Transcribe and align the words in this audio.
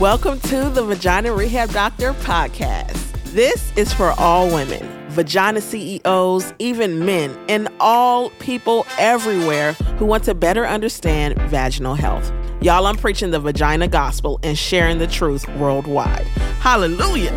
Welcome 0.00 0.40
to 0.40 0.68
the 0.68 0.84
Vagina 0.84 1.32
Rehab 1.32 1.70
Doctor 1.70 2.12
podcast. 2.12 3.14
This 3.32 3.72
is 3.76 3.94
for 3.94 4.10
all 4.18 4.46
women, 4.48 4.86
vagina 5.08 5.62
CEOs, 5.62 6.52
even 6.58 7.06
men, 7.06 7.34
and 7.48 7.70
all 7.80 8.28
people 8.38 8.86
everywhere 8.98 9.72
who 9.98 10.04
want 10.04 10.22
to 10.24 10.34
better 10.34 10.66
understand 10.66 11.38
vaginal 11.48 11.94
health. 11.94 12.30
Y'all, 12.60 12.86
I'm 12.86 12.96
preaching 12.96 13.30
the 13.30 13.40
vagina 13.40 13.88
gospel 13.88 14.38
and 14.42 14.58
sharing 14.58 14.98
the 14.98 15.06
truth 15.06 15.48
worldwide. 15.56 16.26
Hallelujah. 16.60 17.32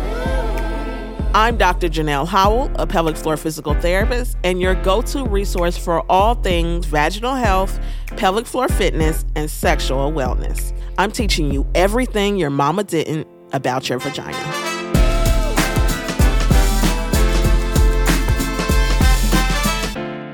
I'm 1.32 1.56
Dr. 1.56 1.88
Janelle 1.88 2.28
Howell, 2.28 2.72
a 2.74 2.86
pelvic 2.86 3.16
floor 3.16 3.38
physical 3.38 3.72
therapist, 3.72 4.36
and 4.44 4.60
your 4.60 4.74
go 4.74 5.00
to 5.00 5.24
resource 5.24 5.78
for 5.78 6.04
all 6.10 6.34
things 6.34 6.84
vaginal 6.84 7.36
health, 7.36 7.80
pelvic 8.18 8.44
floor 8.44 8.68
fitness, 8.68 9.24
and 9.34 9.50
sexual 9.50 10.12
wellness. 10.12 10.74
I'm 10.98 11.10
teaching 11.10 11.52
you 11.52 11.66
everything 11.74 12.36
your 12.36 12.50
mama 12.50 12.84
didn't 12.84 13.26
about 13.52 13.88
your 13.88 13.98
vagina. 13.98 14.36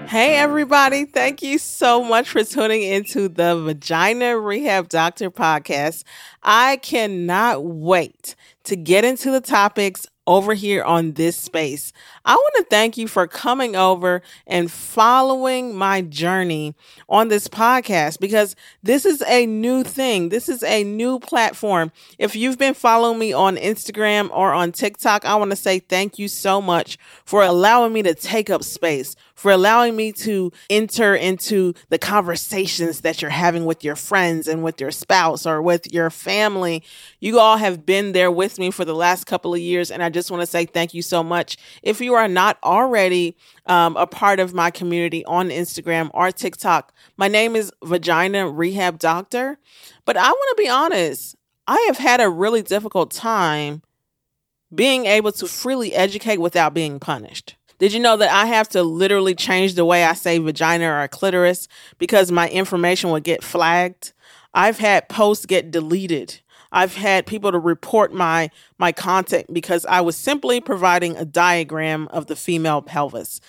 Hey, 0.08 0.36
everybody. 0.36 1.04
Thank 1.04 1.42
you 1.42 1.58
so 1.58 2.02
much 2.02 2.30
for 2.30 2.42
tuning 2.42 2.82
into 2.82 3.28
the 3.28 3.60
Vagina 3.60 4.38
Rehab 4.38 4.88
Doctor 4.88 5.30
podcast. 5.30 6.04
I 6.42 6.78
cannot 6.78 7.64
wait 7.64 8.34
to 8.64 8.76
get 8.76 9.04
into 9.04 9.30
the 9.30 9.42
topics 9.42 10.06
over 10.26 10.54
here 10.54 10.82
on 10.82 11.12
this 11.12 11.36
space. 11.36 11.92
I 12.24 12.34
want 12.34 12.54
to 12.56 12.64
thank 12.64 12.96
you 12.96 13.06
for 13.06 13.26
coming 13.26 13.76
over 13.76 14.22
and 14.46 14.70
following 14.70 15.74
my 15.74 16.02
journey 16.02 16.74
on 17.08 17.28
this 17.28 17.48
podcast 17.48 18.18
because 18.18 18.56
this 18.82 19.06
is 19.06 19.22
a 19.26 19.46
new 19.46 19.84
thing. 19.84 20.28
This 20.30 20.48
is 20.48 20.62
a 20.62 20.82
new 20.84 21.20
platform. 21.20 21.92
If 22.18 22.34
you've 22.34 22.58
been 22.58 22.74
following 22.74 23.18
me 23.18 23.32
on 23.32 23.56
Instagram 23.56 24.30
or 24.30 24.52
on 24.52 24.72
TikTok, 24.72 25.24
I 25.24 25.36
want 25.36 25.50
to 25.52 25.56
say 25.56 25.78
thank 25.78 26.18
you 26.18 26.28
so 26.28 26.60
much 26.60 26.98
for 27.24 27.42
allowing 27.42 27.92
me 27.92 28.02
to 28.02 28.14
take 28.14 28.50
up 28.50 28.64
space, 28.64 29.14
for 29.36 29.52
allowing 29.52 29.94
me 29.94 30.10
to 30.10 30.50
enter 30.68 31.14
into 31.14 31.74
the 31.90 31.98
conversations 31.98 33.02
that 33.02 33.22
you're 33.22 33.30
having 33.30 33.64
with 33.66 33.84
your 33.84 33.94
friends 33.94 34.48
and 34.48 34.64
with 34.64 34.80
your 34.80 34.90
spouse 34.90 35.46
or 35.46 35.62
with 35.62 35.92
your 35.92 36.10
family. 36.10 36.82
You 37.20 37.38
all 37.38 37.58
have 37.58 37.86
been 37.86 38.12
there 38.12 38.30
with 38.30 38.58
me 38.58 38.70
for 38.70 38.84
the 38.84 38.94
last 38.94 39.26
couple 39.26 39.54
of 39.54 39.60
years, 39.60 39.90
and 39.90 40.02
I 40.02 40.08
just 40.08 40.30
want 40.30 40.40
to 40.40 40.46
say 40.46 40.64
thank 40.64 40.94
you 40.94 41.02
so 41.02 41.22
much. 41.22 41.56
If 41.82 42.00
you 42.00 42.14
are 42.14 42.28
not 42.28 42.58
already 42.64 43.36
um, 43.66 43.96
a 43.96 44.06
part 44.06 44.40
of 44.40 44.54
my 44.54 44.70
community 44.70 45.24
on 45.26 45.50
Instagram 45.50 46.10
or 46.14 46.32
TikTok, 46.32 46.92
my 47.16 47.28
name 47.28 47.54
is 47.54 47.70
Vagina 47.84 48.48
Rehab 48.48 48.98
Doctor. 48.98 49.58
But 50.06 50.16
I 50.16 50.28
want 50.28 50.56
to 50.56 50.62
be 50.62 50.68
honest, 50.68 51.36
I 51.66 51.78
have 51.88 51.98
had 51.98 52.20
a 52.20 52.30
really 52.30 52.62
difficult 52.62 53.10
time 53.10 53.82
being 54.74 55.06
able 55.06 55.32
to 55.32 55.46
freely 55.46 55.94
educate 55.94 56.38
without 56.38 56.74
being 56.74 56.98
punished. 56.98 57.56
Did 57.78 57.92
you 57.92 58.00
know 58.00 58.16
that 58.16 58.32
I 58.32 58.46
have 58.46 58.68
to 58.70 58.82
literally 58.82 59.34
change 59.34 59.74
the 59.74 59.84
way 59.84 60.04
I 60.04 60.14
say 60.14 60.38
vagina 60.38 60.90
or 60.90 61.08
clitoris 61.08 61.68
because 61.98 62.32
my 62.32 62.48
information 62.48 63.10
would 63.10 63.24
get 63.24 63.44
flagged? 63.44 64.12
I've 64.54 64.78
had 64.78 65.08
posts 65.08 65.44
get 65.44 65.70
deleted 65.70 66.40
I've 66.72 66.94
had 66.94 67.26
people 67.26 67.52
to 67.52 67.58
report 67.58 68.12
my 68.12 68.50
my 68.78 68.92
content 68.92 69.52
because 69.52 69.86
I 69.86 70.00
was 70.00 70.16
simply 70.16 70.60
providing 70.60 71.16
a 71.16 71.24
diagram 71.24 72.08
of 72.08 72.26
the 72.26 72.36
female 72.36 72.82
pelvis. 72.82 73.40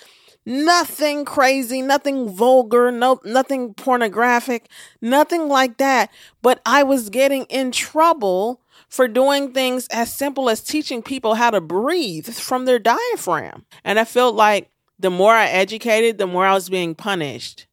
Nothing 0.45 1.25
crazy, 1.25 1.81
nothing 1.81 2.29
vulgar, 2.29 2.89
no 2.89 3.19
nothing 3.25 3.73
pornographic, 3.73 4.69
nothing 5.01 5.49
like 5.49 5.77
that, 5.77 6.09
but 6.41 6.61
I 6.65 6.83
was 6.83 7.09
getting 7.09 7.43
in 7.45 7.71
trouble 7.71 8.61
for 8.89 9.07
doing 9.07 9.51
things 9.51 9.87
as 9.91 10.13
simple 10.13 10.49
as 10.49 10.61
teaching 10.61 11.01
people 11.01 11.35
how 11.35 11.49
to 11.51 11.61
breathe 11.61 12.27
from 12.27 12.65
their 12.65 12.79
diaphragm. 12.79 13.65
And 13.83 13.99
I 13.99 14.05
felt 14.05 14.35
like 14.35 14.69
the 14.99 15.09
more 15.09 15.33
I 15.33 15.47
educated, 15.47 16.17
the 16.17 16.27
more 16.27 16.45
I 16.45 16.53
was 16.53 16.69
being 16.69 16.95
punished. 16.95 17.67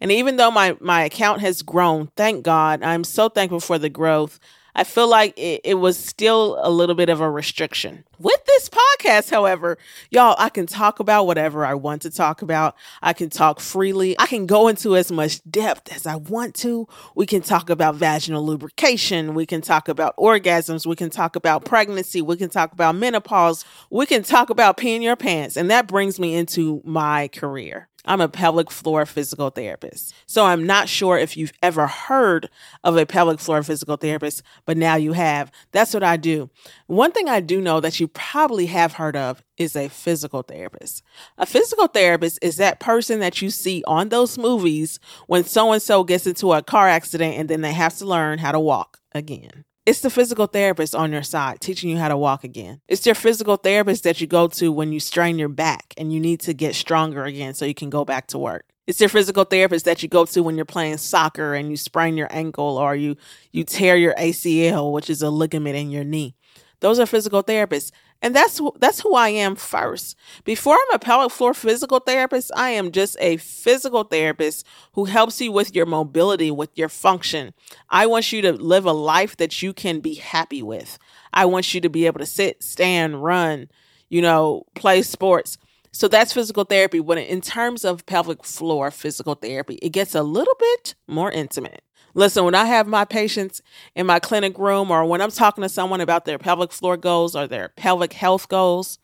And 0.00 0.10
even 0.10 0.36
though 0.36 0.50
my, 0.50 0.76
my 0.80 1.04
account 1.04 1.40
has 1.40 1.62
grown, 1.62 2.08
thank 2.16 2.44
God, 2.44 2.82
I'm 2.82 3.04
so 3.04 3.28
thankful 3.28 3.60
for 3.60 3.78
the 3.78 3.88
growth. 3.88 4.38
I 4.74 4.84
feel 4.84 5.08
like 5.08 5.38
it, 5.38 5.60
it, 5.64 5.74
was 5.74 5.96
still 5.96 6.58
a 6.62 6.70
little 6.70 6.96
bit 6.96 7.08
of 7.08 7.20
a 7.20 7.30
restriction. 7.30 8.04
With 8.18 8.44
this 8.46 8.68
podcast, 8.68 9.30
however, 9.30 9.78
y'all, 10.10 10.34
I 10.38 10.48
can 10.48 10.66
talk 10.66 10.98
about 10.98 11.26
whatever 11.26 11.64
I 11.64 11.74
want 11.74 12.02
to 12.02 12.10
talk 12.10 12.42
about. 12.42 12.74
I 13.00 13.12
can 13.12 13.30
talk 13.30 13.60
freely. 13.60 14.18
I 14.18 14.26
can 14.26 14.46
go 14.46 14.66
into 14.66 14.96
as 14.96 15.12
much 15.12 15.40
depth 15.48 15.92
as 15.92 16.06
I 16.06 16.16
want 16.16 16.54
to. 16.56 16.88
We 17.14 17.26
can 17.26 17.42
talk 17.42 17.70
about 17.70 17.94
vaginal 17.94 18.44
lubrication. 18.44 19.34
We 19.34 19.46
can 19.46 19.60
talk 19.60 19.88
about 19.88 20.16
orgasms. 20.16 20.86
We 20.86 20.96
can 20.96 21.10
talk 21.10 21.36
about 21.36 21.64
pregnancy. 21.64 22.20
We 22.20 22.36
can 22.36 22.50
talk 22.50 22.72
about 22.72 22.96
menopause. 22.96 23.64
We 23.90 24.06
can 24.06 24.22
talk 24.24 24.50
about 24.50 24.76
peeing 24.76 25.02
your 25.02 25.16
pants. 25.16 25.56
And 25.56 25.70
that 25.70 25.86
brings 25.86 26.18
me 26.18 26.34
into 26.34 26.82
my 26.84 27.28
career. 27.28 27.88
I'm 28.04 28.20
a 28.20 28.28
pelvic 28.28 28.70
floor 28.70 29.06
physical 29.06 29.50
therapist. 29.50 30.14
So 30.26 30.44
I'm 30.44 30.66
not 30.66 30.88
sure 30.88 31.16
if 31.16 31.36
you've 31.36 31.52
ever 31.62 31.86
heard 31.86 32.50
of 32.82 32.96
a 32.96 33.06
pelvic 33.06 33.40
floor 33.40 33.62
physical 33.62 33.96
therapist, 33.96 34.42
but 34.66 34.76
now 34.76 34.96
you 34.96 35.12
have. 35.12 35.50
That's 35.72 35.94
what 35.94 36.02
I 36.02 36.16
do. 36.16 36.50
One 36.86 37.12
thing 37.12 37.28
I 37.28 37.40
do 37.40 37.60
know 37.60 37.80
that 37.80 38.00
you 38.00 38.08
probably 38.08 38.66
have 38.66 38.94
heard 38.94 39.16
of 39.16 39.42
is 39.56 39.74
a 39.76 39.88
physical 39.88 40.42
therapist. 40.42 41.02
A 41.38 41.46
physical 41.46 41.86
therapist 41.86 42.38
is 42.42 42.56
that 42.56 42.80
person 42.80 43.20
that 43.20 43.40
you 43.40 43.50
see 43.50 43.82
on 43.86 44.08
those 44.10 44.36
movies 44.36 44.98
when 45.26 45.44
so 45.44 45.72
and 45.72 45.80
so 45.80 46.04
gets 46.04 46.26
into 46.26 46.52
a 46.52 46.62
car 46.62 46.88
accident 46.88 47.36
and 47.36 47.48
then 47.48 47.62
they 47.62 47.72
have 47.72 47.96
to 47.98 48.04
learn 48.04 48.38
how 48.38 48.52
to 48.52 48.60
walk 48.60 48.98
again. 49.12 49.64
It's 49.86 50.00
the 50.00 50.08
physical 50.08 50.46
therapist 50.46 50.94
on 50.94 51.12
your 51.12 51.22
side 51.22 51.60
teaching 51.60 51.90
you 51.90 51.98
how 51.98 52.08
to 52.08 52.16
walk 52.16 52.42
again. 52.42 52.80
It's 52.88 53.04
your 53.04 53.14
physical 53.14 53.56
therapist 53.56 54.02
that 54.04 54.18
you 54.18 54.26
go 54.26 54.48
to 54.48 54.72
when 54.72 54.92
you 54.92 55.00
strain 55.00 55.38
your 55.38 55.50
back 55.50 55.92
and 55.98 56.10
you 56.10 56.20
need 56.20 56.40
to 56.40 56.54
get 56.54 56.74
stronger 56.74 57.24
again 57.24 57.52
so 57.52 57.66
you 57.66 57.74
can 57.74 57.90
go 57.90 58.02
back 58.02 58.28
to 58.28 58.38
work. 58.38 58.64
It's 58.86 58.98
your 58.98 59.10
physical 59.10 59.44
therapist 59.44 59.84
that 59.84 60.02
you 60.02 60.08
go 60.08 60.24
to 60.24 60.42
when 60.42 60.56
you're 60.56 60.64
playing 60.64 60.96
soccer 60.96 61.54
and 61.54 61.68
you 61.68 61.76
sprain 61.76 62.16
your 62.16 62.28
ankle 62.30 62.78
or 62.78 62.96
you 62.96 63.16
you 63.52 63.64
tear 63.64 63.94
your 63.94 64.14
ACL, 64.14 64.90
which 64.90 65.10
is 65.10 65.20
a 65.20 65.28
ligament 65.28 65.76
in 65.76 65.90
your 65.90 66.04
knee. 66.04 66.34
Those 66.80 66.98
are 66.98 67.06
physical 67.06 67.42
therapists. 67.42 67.90
And 68.24 68.34
that's 68.34 68.58
that's 68.78 69.00
who 69.00 69.14
I 69.14 69.28
am 69.28 69.54
first. 69.54 70.16
Before 70.44 70.74
I'm 70.74 70.94
a 70.94 70.98
pelvic 70.98 71.30
floor 71.30 71.52
physical 71.52 71.98
therapist, 71.98 72.50
I 72.56 72.70
am 72.70 72.90
just 72.90 73.18
a 73.20 73.36
physical 73.36 74.02
therapist 74.02 74.66
who 74.94 75.04
helps 75.04 75.42
you 75.42 75.52
with 75.52 75.74
your 75.74 75.84
mobility, 75.84 76.50
with 76.50 76.70
your 76.74 76.88
function. 76.88 77.52
I 77.90 78.06
want 78.06 78.32
you 78.32 78.40
to 78.40 78.54
live 78.54 78.86
a 78.86 78.92
life 78.92 79.36
that 79.36 79.60
you 79.60 79.74
can 79.74 80.00
be 80.00 80.14
happy 80.14 80.62
with. 80.62 80.98
I 81.34 81.44
want 81.44 81.74
you 81.74 81.82
to 81.82 81.90
be 81.90 82.06
able 82.06 82.20
to 82.20 82.24
sit, 82.24 82.62
stand, 82.62 83.22
run, 83.22 83.68
you 84.08 84.22
know, 84.22 84.64
play 84.74 85.02
sports. 85.02 85.58
So 85.94 86.08
that's 86.08 86.32
physical 86.32 86.64
therapy. 86.64 86.98
When 86.98 87.18
in 87.18 87.40
terms 87.40 87.84
of 87.84 88.04
pelvic 88.04 88.44
floor 88.44 88.90
physical 88.90 89.36
therapy, 89.36 89.78
it 89.80 89.90
gets 89.90 90.16
a 90.16 90.24
little 90.24 90.56
bit 90.58 90.96
more 91.06 91.30
intimate. 91.30 91.84
Listen, 92.14 92.44
when 92.44 92.56
I 92.56 92.64
have 92.64 92.88
my 92.88 93.04
patients 93.04 93.62
in 93.94 94.04
my 94.04 94.18
clinic 94.18 94.58
room 94.58 94.90
or 94.90 95.04
when 95.04 95.20
I'm 95.20 95.30
talking 95.30 95.62
to 95.62 95.68
someone 95.68 96.00
about 96.00 96.24
their 96.24 96.36
pelvic 96.36 96.72
floor 96.72 96.96
goals 96.96 97.36
or 97.36 97.46
their 97.46 97.68
pelvic 97.76 98.12
health 98.12 98.48
goals, 98.48 98.98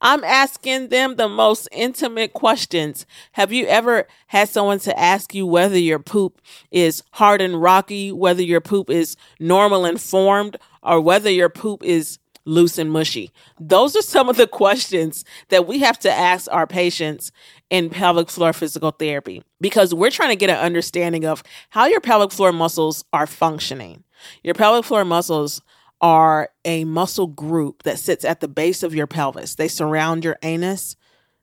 I'm 0.00 0.24
asking 0.24 0.88
them 0.88 1.14
the 1.14 1.28
most 1.28 1.68
intimate 1.70 2.32
questions. 2.32 3.06
Have 3.32 3.52
you 3.52 3.66
ever 3.66 4.08
had 4.26 4.48
someone 4.48 4.80
to 4.80 4.98
ask 4.98 5.36
you 5.36 5.46
whether 5.46 5.78
your 5.78 6.00
poop 6.00 6.42
is 6.72 7.04
hard 7.12 7.42
and 7.42 7.62
rocky, 7.62 8.10
whether 8.10 8.42
your 8.42 8.60
poop 8.60 8.90
is 8.90 9.16
normal 9.38 9.84
and 9.84 10.00
formed, 10.00 10.56
or 10.82 11.00
whether 11.00 11.30
your 11.30 11.48
poop 11.48 11.84
is 11.84 12.18
loose 12.44 12.78
and 12.78 12.90
mushy? 12.90 13.30
Those 13.58 13.96
are 13.96 14.02
some 14.02 14.28
of 14.28 14.36
the 14.36 14.46
questions 14.46 15.24
that 15.48 15.66
we 15.66 15.80
have 15.80 15.98
to 16.00 16.10
ask 16.12 16.48
our 16.52 16.66
patients 16.66 17.32
in 17.70 17.90
pelvic 17.90 18.30
floor 18.30 18.52
physical 18.52 18.90
therapy 18.90 19.42
because 19.60 19.94
we're 19.94 20.10
trying 20.10 20.30
to 20.30 20.36
get 20.36 20.50
an 20.50 20.56
understanding 20.56 21.24
of 21.24 21.42
how 21.70 21.86
your 21.86 22.00
pelvic 22.00 22.32
floor 22.32 22.52
muscles 22.52 23.04
are 23.12 23.26
functioning. 23.26 24.04
Your 24.42 24.54
pelvic 24.54 24.84
floor 24.84 25.04
muscles 25.04 25.62
are 26.00 26.50
a 26.64 26.84
muscle 26.84 27.26
group 27.26 27.82
that 27.84 27.98
sits 27.98 28.24
at 28.24 28.40
the 28.40 28.48
base 28.48 28.82
of 28.82 28.94
your 28.94 29.06
pelvis. 29.06 29.54
They 29.54 29.68
surround 29.68 30.24
your 30.24 30.36
anus, 30.42 30.96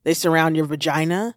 they 0.03 0.13
surround 0.13 0.55
your 0.55 0.65
vagina, 0.65 1.35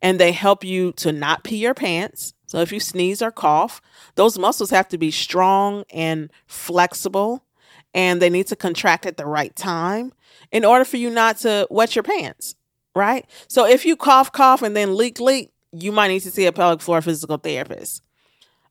and 0.00 0.18
they 0.18 0.32
help 0.32 0.64
you 0.64 0.92
to 0.92 1.12
not 1.12 1.44
pee 1.44 1.56
your 1.56 1.74
pants. 1.74 2.34
So 2.46 2.60
if 2.60 2.70
you 2.70 2.80
sneeze 2.80 3.22
or 3.22 3.30
cough, 3.30 3.80
those 4.16 4.38
muscles 4.38 4.70
have 4.70 4.88
to 4.88 4.98
be 4.98 5.10
strong 5.10 5.84
and 5.90 6.30
flexible 6.46 7.44
and 7.94 8.20
they 8.20 8.30
need 8.30 8.46
to 8.48 8.56
contract 8.56 9.06
at 9.06 9.16
the 9.16 9.26
right 9.26 9.54
time 9.54 10.12
in 10.50 10.64
order 10.64 10.84
for 10.84 10.96
you 10.96 11.10
not 11.10 11.38
to 11.38 11.66
wet 11.70 11.94
your 11.94 12.02
pants, 12.02 12.54
right? 12.94 13.26
So 13.48 13.66
if 13.66 13.84
you 13.84 13.96
cough, 13.96 14.32
cough, 14.32 14.62
and 14.62 14.76
then 14.76 14.96
leak, 14.96 15.20
leak, 15.20 15.52
you 15.72 15.92
might 15.92 16.08
need 16.08 16.20
to 16.20 16.30
see 16.30 16.46
a 16.46 16.52
pelvic 16.52 16.80
floor 16.80 17.00
physical 17.00 17.38
therapist. 17.38 18.02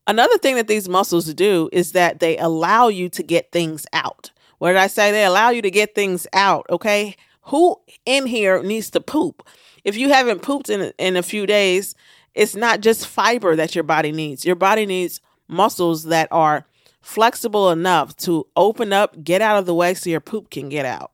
Another 0.08 0.38
thing 0.38 0.56
that 0.56 0.68
these 0.68 0.90
muscles 0.90 1.34
do 1.34 1.70
is 1.72 1.92
that 1.92 2.20
they 2.20 2.38
allow 2.38 2.88
you 2.88 3.10
to 3.10 3.24
get 3.24 3.52
things 3.52 3.86
out. 3.94 4.32
What 4.58 4.70
did 4.70 4.78
I 4.78 4.88
say? 4.88 5.12
They 5.12 5.26
allow 5.26 5.50
you 5.50 5.62
to 5.62 5.72
get 5.72 5.96
things 5.96 6.28
out, 6.34 6.66
okay? 6.70 7.16
Who 7.46 7.80
in 8.06 8.28
here 8.28 8.62
needs 8.62 8.90
to 8.92 9.02
poop? 9.02 9.48
If 9.84 9.98
you 9.98 10.10
haven't 10.10 10.42
pooped 10.42 10.70
in 10.70 10.94
in 10.98 11.16
a 11.16 11.24
few 11.24 11.46
days, 11.46 11.96
it's 12.36 12.56
not 12.56 12.82
just 12.82 13.08
fiber 13.08 13.56
that 13.56 13.76
your 13.76 13.84
body 13.84 14.12
needs. 14.12 14.46
Your 14.46 14.56
body 14.56 14.86
needs 14.86 15.22
muscles 15.48 16.04
that 16.06 16.28
are 16.32 16.66
flexible 17.02 17.70
enough 17.70 18.16
to 18.18 18.48
open 18.56 18.94
up, 18.94 19.24
get 19.24 19.42
out 19.42 19.58
of 19.58 19.66
the 19.66 19.76
way 19.76 19.94
so 19.94 20.10
your 20.10 20.20
poop 20.20 20.50
can 20.50 20.70
get 20.70 20.86
out. 20.86 21.12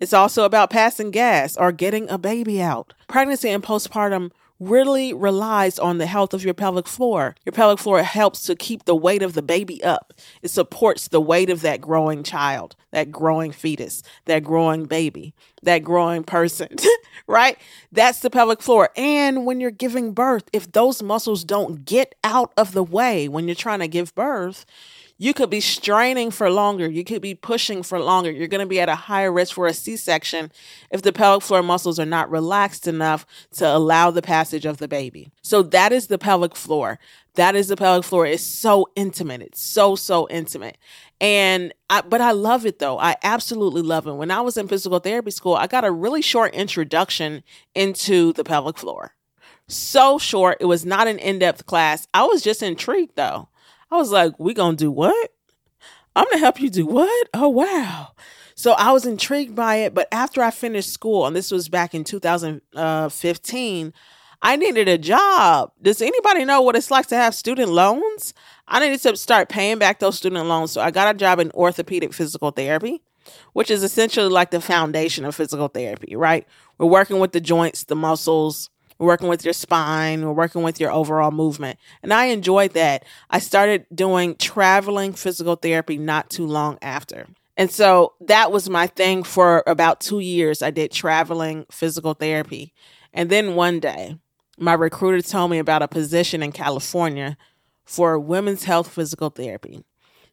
It's 0.00 0.12
also 0.12 0.44
about 0.44 0.70
passing 0.70 1.10
gas 1.10 1.56
or 1.56 1.72
getting 1.72 2.10
a 2.10 2.18
baby 2.18 2.60
out. 2.60 2.92
Pregnancy 3.08 3.48
and 3.48 3.62
postpartum 3.62 4.30
really 4.62 5.12
relies 5.12 5.78
on 5.78 5.98
the 5.98 6.06
health 6.06 6.32
of 6.32 6.44
your 6.44 6.54
pelvic 6.54 6.86
floor. 6.86 7.34
Your 7.44 7.52
pelvic 7.52 7.80
floor 7.80 8.02
helps 8.02 8.44
to 8.44 8.54
keep 8.54 8.84
the 8.84 8.94
weight 8.94 9.22
of 9.22 9.34
the 9.34 9.42
baby 9.42 9.82
up. 9.82 10.12
It 10.40 10.48
supports 10.48 11.08
the 11.08 11.20
weight 11.20 11.50
of 11.50 11.62
that 11.62 11.80
growing 11.80 12.22
child, 12.22 12.76
that 12.92 13.10
growing 13.10 13.50
fetus, 13.50 14.02
that 14.26 14.44
growing 14.44 14.84
baby, 14.84 15.34
that 15.62 15.80
growing 15.80 16.22
person, 16.22 16.68
right? 17.26 17.58
That's 17.90 18.20
the 18.20 18.30
pelvic 18.30 18.62
floor. 18.62 18.90
And 18.96 19.44
when 19.44 19.60
you're 19.60 19.70
giving 19.70 20.12
birth, 20.12 20.44
if 20.52 20.70
those 20.70 21.02
muscles 21.02 21.44
don't 21.44 21.84
get 21.84 22.14
out 22.22 22.52
of 22.56 22.72
the 22.72 22.84
way 22.84 23.28
when 23.28 23.48
you're 23.48 23.54
trying 23.54 23.80
to 23.80 23.88
give 23.88 24.14
birth, 24.14 24.64
you 25.22 25.32
could 25.32 25.50
be 25.50 25.60
straining 25.60 26.32
for 26.32 26.50
longer. 26.50 26.90
You 26.90 27.04
could 27.04 27.22
be 27.22 27.36
pushing 27.36 27.84
for 27.84 28.00
longer. 28.00 28.28
You're 28.28 28.48
going 28.48 28.58
to 28.58 28.66
be 28.66 28.80
at 28.80 28.88
a 28.88 28.96
higher 28.96 29.30
risk 29.30 29.54
for 29.54 29.68
a 29.68 29.72
C 29.72 29.96
section 29.96 30.50
if 30.90 31.02
the 31.02 31.12
pelvic 31.12 31.44
floor 31.44 31.62
muscles 31.62 32.00
are 32.00 32.04
not 32.04 32.28
relaxed 32.28 32.88
enough 32.88 33.24
to 33.52 33.64
allow 33.64 34.10
the 34.10 34.20
passage 34.20 34.66
of 34.66 34.78
the 34.78 34.88
baby. 34.88 35.30
So, 35.40 35.62
that 35.62 35.92
is 35.92 36.08
the 36.08 36.18
pelvic 36.18 36.56
floor. 36.56 36.98
That 37.34 37.54
is 37.54 37.68
the 37.68 37.76
pelvic 37.76 38.04
floor. 38.04 38.26
It's 38.26 38.42
so 38.42 38.88
intimate. 38.96 39.42
It's 39.42 39.62
so, 39.62 39.94
so 39.94 40.26
intimate. 40.28 40.76
And 41.20 41.72
I, 41.88 42.00
but 42.00 42.20
I 42.20 42.32
love 42.32 42.66
it 42.66 42.80
though. 42.80 42.98
I 42.98 43.14
absolutely 43.22 43.82
love 43.82 44.08
it. 44.08 44.14
When 44.14 44.32
I 44.32 44.40
was 44.40 44.56
in 44.56 44.66
physical 44.66 44.98
therapy 44.98 45.30
school, 45.30 45.54
I 45.54 45.68
got 45.68 45.84
a 45.84 45.92
really 45.92 46.20
short 46.20 46.52
introduction 46.52 47.44
into 47.76 48.32
the 48.32 48.42
pelvic 48.42 48.76
floor. 48.76 49.14
So 49.68 50.18
short. 50.18 50.56
It 50.60 50.64
was 50.64 50.84
not 50.84 51.06
an 51.06 51.20
in 51.20 51.38
depth 51.38 51.64
class. 51.66 52.08
I 52.12 52.24
was 52.24 52.42
just 52.42 52.60
intrigued 52.60 53.14
though. 53.14 53.50
I 53.92 53.96
was 53.96 54.10
like, 54.10 54.32
we 54.38 54.54
gonna 54.54 54.74
do 54.74 54.90
what? 54.90 55.34
I'm 56.16 56.24
gonna 56.24 56.38
help 56.38 56.62
you 56.62 56.70
do 56.70 56.86
what? 56.86 57.28
Oh 57.34 57.50
wow. 57.50 58.12
So 58.54 58.72
I 58.72 58.90
was 58.90 59.04
intrigued 59.04 59.54
by 59.54 59.76
it, 59.76 59.92
but 59.92 60.08
after 60.10 60.42
I 60.42 60.50
finished 60.50 60.90
school, 60.90 61.26
and 61.26 61.36
this 61.36 61.50
was 61.50 61.68
back 61.68 61.94
in 61.94 62.02
2015, 62.02 63.86
uh, 63.86 63.90
I 64.40 64.56
needed 64.56 64.88
a 64.88 64.96
job. 64.96 65.72
Does 65.82 66.00
anybody 66.00 66.46
know 66.46 66.62
what 66.62 66.74
it's 66.74 66.90
like 66.90 67.08
to 67.08 67.16
have 67.16 67.34
student 67.34 67.70
loans? 67.70 68.32
I 68.66 68.80
needed 68.80 69.02
to 69.02 69.14
start 69.14 69.50
paying 69.50 69.78
back 69.78 69.98
those 69.98 70.16
student 70.16 70.46
loans. 70.46 70.70
So 70.72 70.80
I 70.80 70.90
got 70.90 71.14
a 71.14 71.18
job 71.18 71.38
in 71.38 71.50
orthopedic 71.50 72.14
physical 72.14 72.50
therapy, 72.50 73.02
which 73.52 73.70
is 73.70 73.82
essentially 73.82 74.30
like 74.30 74.52
the 74.52 74.62
foundation 74.62 75.26
of 75.26 75.34
physical 75.34 75.68
therapy, 75.68 76.16
right? 76.16 76.46
We're 76.78 76.86
working 76.86 77.18
with 77.18 77.32
the 77.32 77.42
joints, 77.42 77.84
the 77.84 77.96
muscles, 77.96 78.70
we're 78.98 79.06
working 79.06 79.28
with 79.28 79.44
your 79.44 79.54
spine. 79.54 80.24
We're 80.24 80.32
working 80.32 80.62
with 80.62 80.80
your 80.80 80.90
overall 80.90 81.30
movement. 81.30 81.78
And 82.02 82.12
I 82.12 82.26
enjoyed 82.26 82.72
that. 82.72 83.04
I 83.30 83.38
started 83.38 83.86
doing 83.94 84.36
traveling 84.36 85.12
physical 85.12 85.56
therapy 85.56 85.98
not 85.98 86.30
too 86.30 86.46
long 86.46 86.78
after. 86.82 87.26
And 87.56 87.70
so 87.70 88.14
that 88.20 88.50
was 88.50 88.70
my 88.70 88.86
thing 88.86 89.22
for 89.22 89.62
about 89.66 90.00
two 90.00 90.20
years. 90.20 90.62
I 90.62 90.70
did 90.70 90.90
traveling 90.90 91.66
physical 91.70 92.14
therapy. 92.14 92.72
And 93.12 93.28
then 93.28 93.54
one 93.54 93.78
day, 93.78 94.16
my 94.58 94.72
recruiter 94.74 95.20
told 95.22 95.50
me 95.50 95.58
about 95.58 95.82
a 95.82 95.88
position 95.88 96.42
in 96.42 96.52
California 96.52 97.36
for 97.84 98.18
women's 98.18 98.64
health 98.64 98.88
physical 98.88 99.30
therapy. 99.30 99.84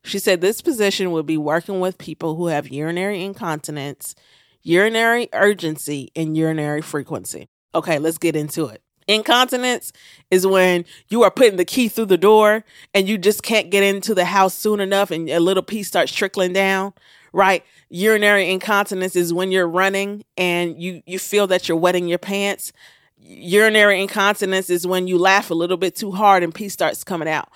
She 0.03 0.19
said 0.19 0.39
this 0.39 0.61
position 0.61 1.11
would 1.11 1.25
be 1.25 1.37
working 1.37 1.79
with 1.79 1.97
people 1.97 2.35
who 2.35 2.47
have 2.47 2.69
urinary 2.69 3.23
incontinence, 3.23 4.15
urinary 4.61 5.27
urgency, 5.33 6.09
and 6.15 6.37
urinary 6.37 6.81
frequency. 6.81 7.49
Okay, 7.75 7.99
let's 7.99 8.17
get 8.17 8.35
into 8.35 8.65
it. 8.65 8.81
Incontinence 9.07 9.91
is 10.29 10.45
when 10.45 10.85
you 11.09 11.23
are 11.23 11.31
putting 11.31 11.57
the 11.57 11.65
key 11.65 11.87
through 11.87 12.05
the 12.05 12.17
door 12.17 12.63
and 12.93 13.07
you 13.07 13.17
just 13.17 13.41
can't 13.41 13.71
get 13.71 13.83
into 13.83 14.13
the 14.13 14.25
house 14.25 14.53
soon 14.53 14.79
enough 14.79 15.09
and 15.09 15.27
a 15.29 15.39
little 15.39 15.63
piece 15.63 15.87
starts 15.87 16.11
trickling 16.13 16.53
down, 16.53 16.93
right? 17.33 17.63
Urinary 17.89 18.51
incontinence 18.51 19.15
is 19.15 19.33
when 19.33 19.51
you're 19.51 19.67
running 19.67 20.23
and 20.37 20.79
you 20.79 21.01
you 21.07 21.17
feel 21.17 21.47
that 21.47 21.67
you're 21.67 21.77
wetting 21.77 22.07
your 22.07 22.19
pants. 22.19 22.71
Urinary 23.17 23.99
incontinence 23.99 24.69
is 24.69 24.85
when 24.85 25.07
you 25.07 25.17
laugh 25.17 25.49
a 25.49 25.55
little 25.55 25.77
bit 25.77 25.95
too 25.95 26.11
hard 26.11 26.43
and 26.43 26.53
pee 26.53 26.69
starts 26.69 27.03
coming 27.03 27.27
out. 27.27 27.49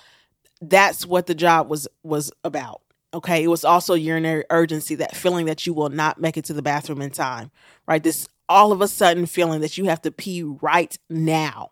That's 0.60 1.06
what 1.06 1.26
the 1.26 1.36
job 1.36 1.68
was 1.68 1.86
was 2.02 2.32
about. 2.42 2.80
Okay, 3.12 3.44
it 3.44 3.48
was 3.48 3.64
also 3.64 3.94
urinary 3.94 4.44
urgency, 4.50 4.96
that 4.96 5.14
feeling 5.14 5.46
that 5.46 5.66
you 5.66 5.72
will 5.72 5.88
not 5.88 6.20
make 6.20 6.36
it 6.36 6.44
to 6.46 6.52
the 6.52 6.62
bathroom 6.62 7.00
in 7.00 7.10
time, 7.10 7.52
right? 7.86 8.02
This 8.02 8.26
all 8.48 8.72
of 8.72 8.80
a 8.80 8.88
sudden 8.88 9.26
feeling 9.26 9.60
that 9.60 9.78
you 9.78 9.84
have 9.86 10.02
to 10.02 10.10
pee 10.10 10.42
right 10.42 10.96
now. 11.08 11.70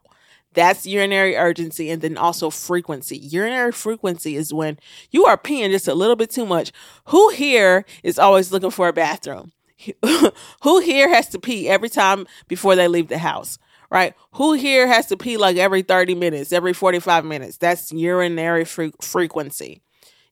That's 0.54 0.86
urinary 0.86 1.36
urgency 1.36 1.90
and 1.90 2.02
then 2.02 2.18
also 2.18 2.50
frequency. 2.50 3.16
Urinary 3.16 3.72
frequency 3.72 4.36
is 4.36 4.52
when 4.52 4.78
you 5.10 5.24
are 5.24 5.38
peeing 5.38 5.70
just 5.70 5.88
a 5.88 5.94
little 5.94 6.16
bit 6.16 6.30
too 6.30 6.44
much. 6.44 6.72
Who 7.06 7.30
here 7.30 7.84
is 8.02 8.18
always 8.18 8.52
looking 8.52 8.70
for 8.70 8.88
a 8.88 8.92
bathroom? 8.92 9.52
Who 10.62 10.80
here 10.80 11.08
has 11.08 11.28
to 11.30 11.40
pee 11.40 11.68
every 11.68 11.88
time 11.88 12.26
before 12.48 12.76
they 12.76 12.86
leave 12.86 13.08
the 13.08 13.18
house? 13.18 13.58
Right? 13.90 14.14
Who 14.32 14.54
here 14.54 14.86
has 14.86 15.06
to 15.06 15.16
pee 15.16 15.36
like 15.36 15.56
every 15.56 15.82
30 15.82 16.14
minutes, 16.14 16.52
every 16.52 16.72
45 16.72 17.24
minutes? 17.24 17.56
That's 17.58 17.92
urinary 17.92 18.64
fre- 18.64 18.86
frequency 19.00 19.82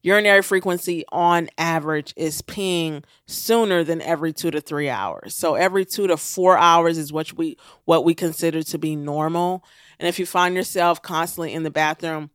urinary 0.03 0.43
frequency 0.43 1.05
on 1.11 1.49
average 1.59 2.13
is 2.17 2.43
peeing 2.43 3.05
sooner 3.27 3.85
than 3.85 4.01
every 4.03 4.33
two 4.33 4.51
to 4.51 4.61
three 4.61 4.89
hours. 4.89 5.35
So 5.35 5.55
every 5.55 5.85
two 5.85 6.07
to 6.07 6.17
four 6.17 6.57
hours 6.57 6.99
is 6.99 7.13
what 7.13 7.33
we 7.37 7.57
what 7.85 8.05
we 8.05 8.15
consider 8.15 8.63
to 8.63 8.79
be 8.79 8.97
normal. 8.97 9.65
And 9.99 10.09
if 10.09 10.19
you 10.19 10.27
find 10.27 10.55
yourself 10.55 11.03
constantly 11.03 11.53
in 11.53 11.63
the 11.63 11.71
bathroom 11.71 12.31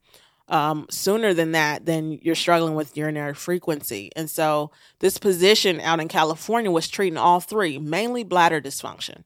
um, 0.48 0.86
sooner 0.92 1.34
than 1.34 1.54
that, 1.54 1.86
then 1.86 2.20
you're 2.22 2.36
struggling 2.36 2.76
with 2.76 2.96
urinary 2.96 3.34
frequency. 3.34 4.12
And 4.16 4.30
so 4.30 4.72
this 5.00 5.18
position 5.18 5.82
out 5.82 6.00
in 6.00 6.08
California 6.08 6.70
was 6.70 6.88
treating 6.88 7.18
all 7.18 7.40
three, 7.40 7.80
mainly 7.80 8.24
bladder 8.24 8.62
dysfunction. 8.62 9.24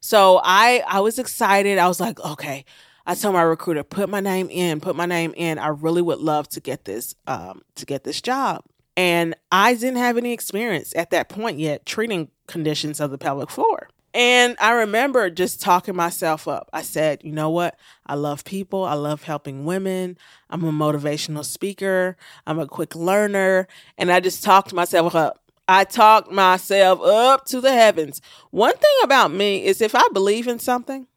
So 0.00 0.40
I 0.42 0.82
I 0.86 1.00
was 1.00 1.18
excited. 1.18 1.78
I 1.78 1.88
was 1.88 2.00
like, 2.00 2.20
okay, 2.20 2.64
I 3.10 3.14
told 3.14 3.34
my 3.34 3.42
recruiter, 3.42 3.82
put 3.82 4.08
my 4.08 4.20
name 4.20 4.48
in, 4.50 4.78
put 4.80 4.94
my 4.94 5.04
name 5.04 5.34
in. 5.36 5.58
I 5.58 5.66
really 5.66 6.00
would 6.00 6.20
love 6.20 6.48
to 6.50 6.60
get 6.60 6.84
this 6.84 7.16
um, 7.26 7.62
to 7.74 7.84
get 7.84 8.04
this 8.04 8.20
job. 8.20 8.62
And 8.96 9.34
I 9.50 9.74
didn't 9.74 9.96
have 9.96 10.16
any 10.16 10.32
experience 10.32 10.94
at 10.94 11.10
that 11.10 11.28
point 11.28 11.58
yet 11.58 11.84
treating 11.84 12.30
conditions 12.46 13.00
of 13.00 13.10
the 13.10 13.18
pelvic 13.18 13.50
floor. 13.50 13.88
And 14.14 14.56
I 14.60 14.70
remember 14.70 15.28
just 15.28 15.60
talking 15.60 15.96
myself 15.96 16.46
up. 16.46 16.70
I 16.72 16.82
said, 16.82 17.22
you 17.24 17.32
know 17.32 17.50
what? 17.50 17.76
I 18.06 18.14
love 18.14 18.44
people. 18.44 18.84
I 18.84 18.94
love 18.94 19.24
helping 19.24 19.64
women. 19.64 20.16
I'm 20.48 20.62
a 20.62 20.70
motivational 20.70 21.44
speaker. 21.44 22.16
I'm 22.46 22.60
a 22.60 22.66
quick 22.68 22.94
learner. 22.94 23.66
And 23.98 24.12
I 24.12 24.20
just 24.20 24.44
talked 24.44 24.72
myself 24.72 25.16
up. 25.16 25.50
I 25.66 25.82
talked 25.82 26.30
myself 26.30 27.00
up 27.00 27.44
to 27.46 27.60
the 27.60 27.72
heavens. 27.72 28.20
One 28.52 28.76
thing 28.76 28.96
about 29.02 29.32
me 29.32 29.64
is 29.64 29.80
if 29.80 29.96
I 29.96 30.06
believe 30.12 30.46
in 30.46 30.60
something, 30.60 31.08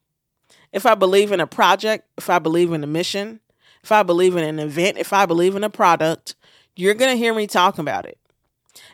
if 0.73 0.85
I 0.85 0.95
believe 0.95 1.31
in 1.31 1.39
a 1.39 1.47
project, 1.47 2.07
if 2.17 2.29
I 2.29 2.39
believe 2.39 2.73
in 2.73 2.83
a 2.83 2.87
mission, 2.87 3.39
if 3.83 3.91
I 3.91 4.03
believe 4.03 4.35
in 4.35 4.43
an 4.43 4.59
event, 4.59 4.97
if 4.97 5.13
I 5.13 5.25
believe 5.25 5.55
in 5.55 5.63
a 5.63 5.69
product, 5.69 6.35
you're 6.75 6.95
going 6.95 7.11
to 7.11 7.17
hear 7.17 7.33
me 7.33 7.47
talk 7.47 7.77
about 7.77 8.05
it. 8.05 8.17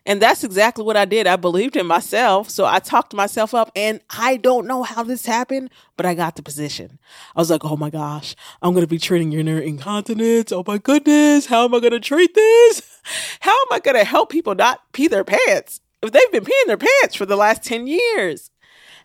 And 0.05 0.21
that's 0.21 0.43
exactly 0.43 0.83
what 0.83 0.97
I 0.97 1.05
did. 1.05 1.27
I 1.27 1.35
believed 1.35 1.77
in 1.77 1.85
myself. 1.85 2.49
So 2.49 2.65
I 2.65 2.79
talked 2.79 3.13
myself 3.13 3.53
up 3.53 3.71
and 3.75 4.01
I 4.09 4.37
don't 4.37 4.67
know 4.67 4.83
how 4.83 5.03
this 5.03 5.25
happened, 5.25 5.69
but 5.95 6.05
I 6.05 6.15
got 6.15 6.35
the 6.35 6.43
position. 6.43 6.99
I 7.35 7.39
was 7.39 7.49
like, 7.49 7.63
oh 7.63 7.77
my 7.77 7.89
gosh, 7.89 8.35
I'm 8.61 8.73
going 8.73 8.83
to 8.83 8.89
be 8.89 8.97
treating 8.97 9.31
urinary 9.31 9.67
incontinence. 9.67 10.51
Oh 10.51 10.63
my 10.67 10.79
goodness. 10.79 11.45
How 11.45 11.65
am 11.65 11.75
I 11.75 11.79
going 11.79 11.91
to 11.91 11.99
treat 11.99 12.33
this? 12.33 12.99
How 13.39 13.51
am 13.51 13.67
I 13.71 13.79
going 13.79 13.97
to 13.97 14.03
help 14.03 14.29
people 14.29 14.55
not 14.55 14.81
pee 14.91 15.07
their 15.07 15.23
pants 15.23 15.79
if 16.01 16.11
they've 16.11 16.31
been 16.31 16.43
peeing 16.43 16.67
their 16.67 16.77
pants 16.77 17.15
for 17.15 17.25
the 17.25 17.37
last 17.37 17.63
10 17.63 17.87
years? 17.87 18.51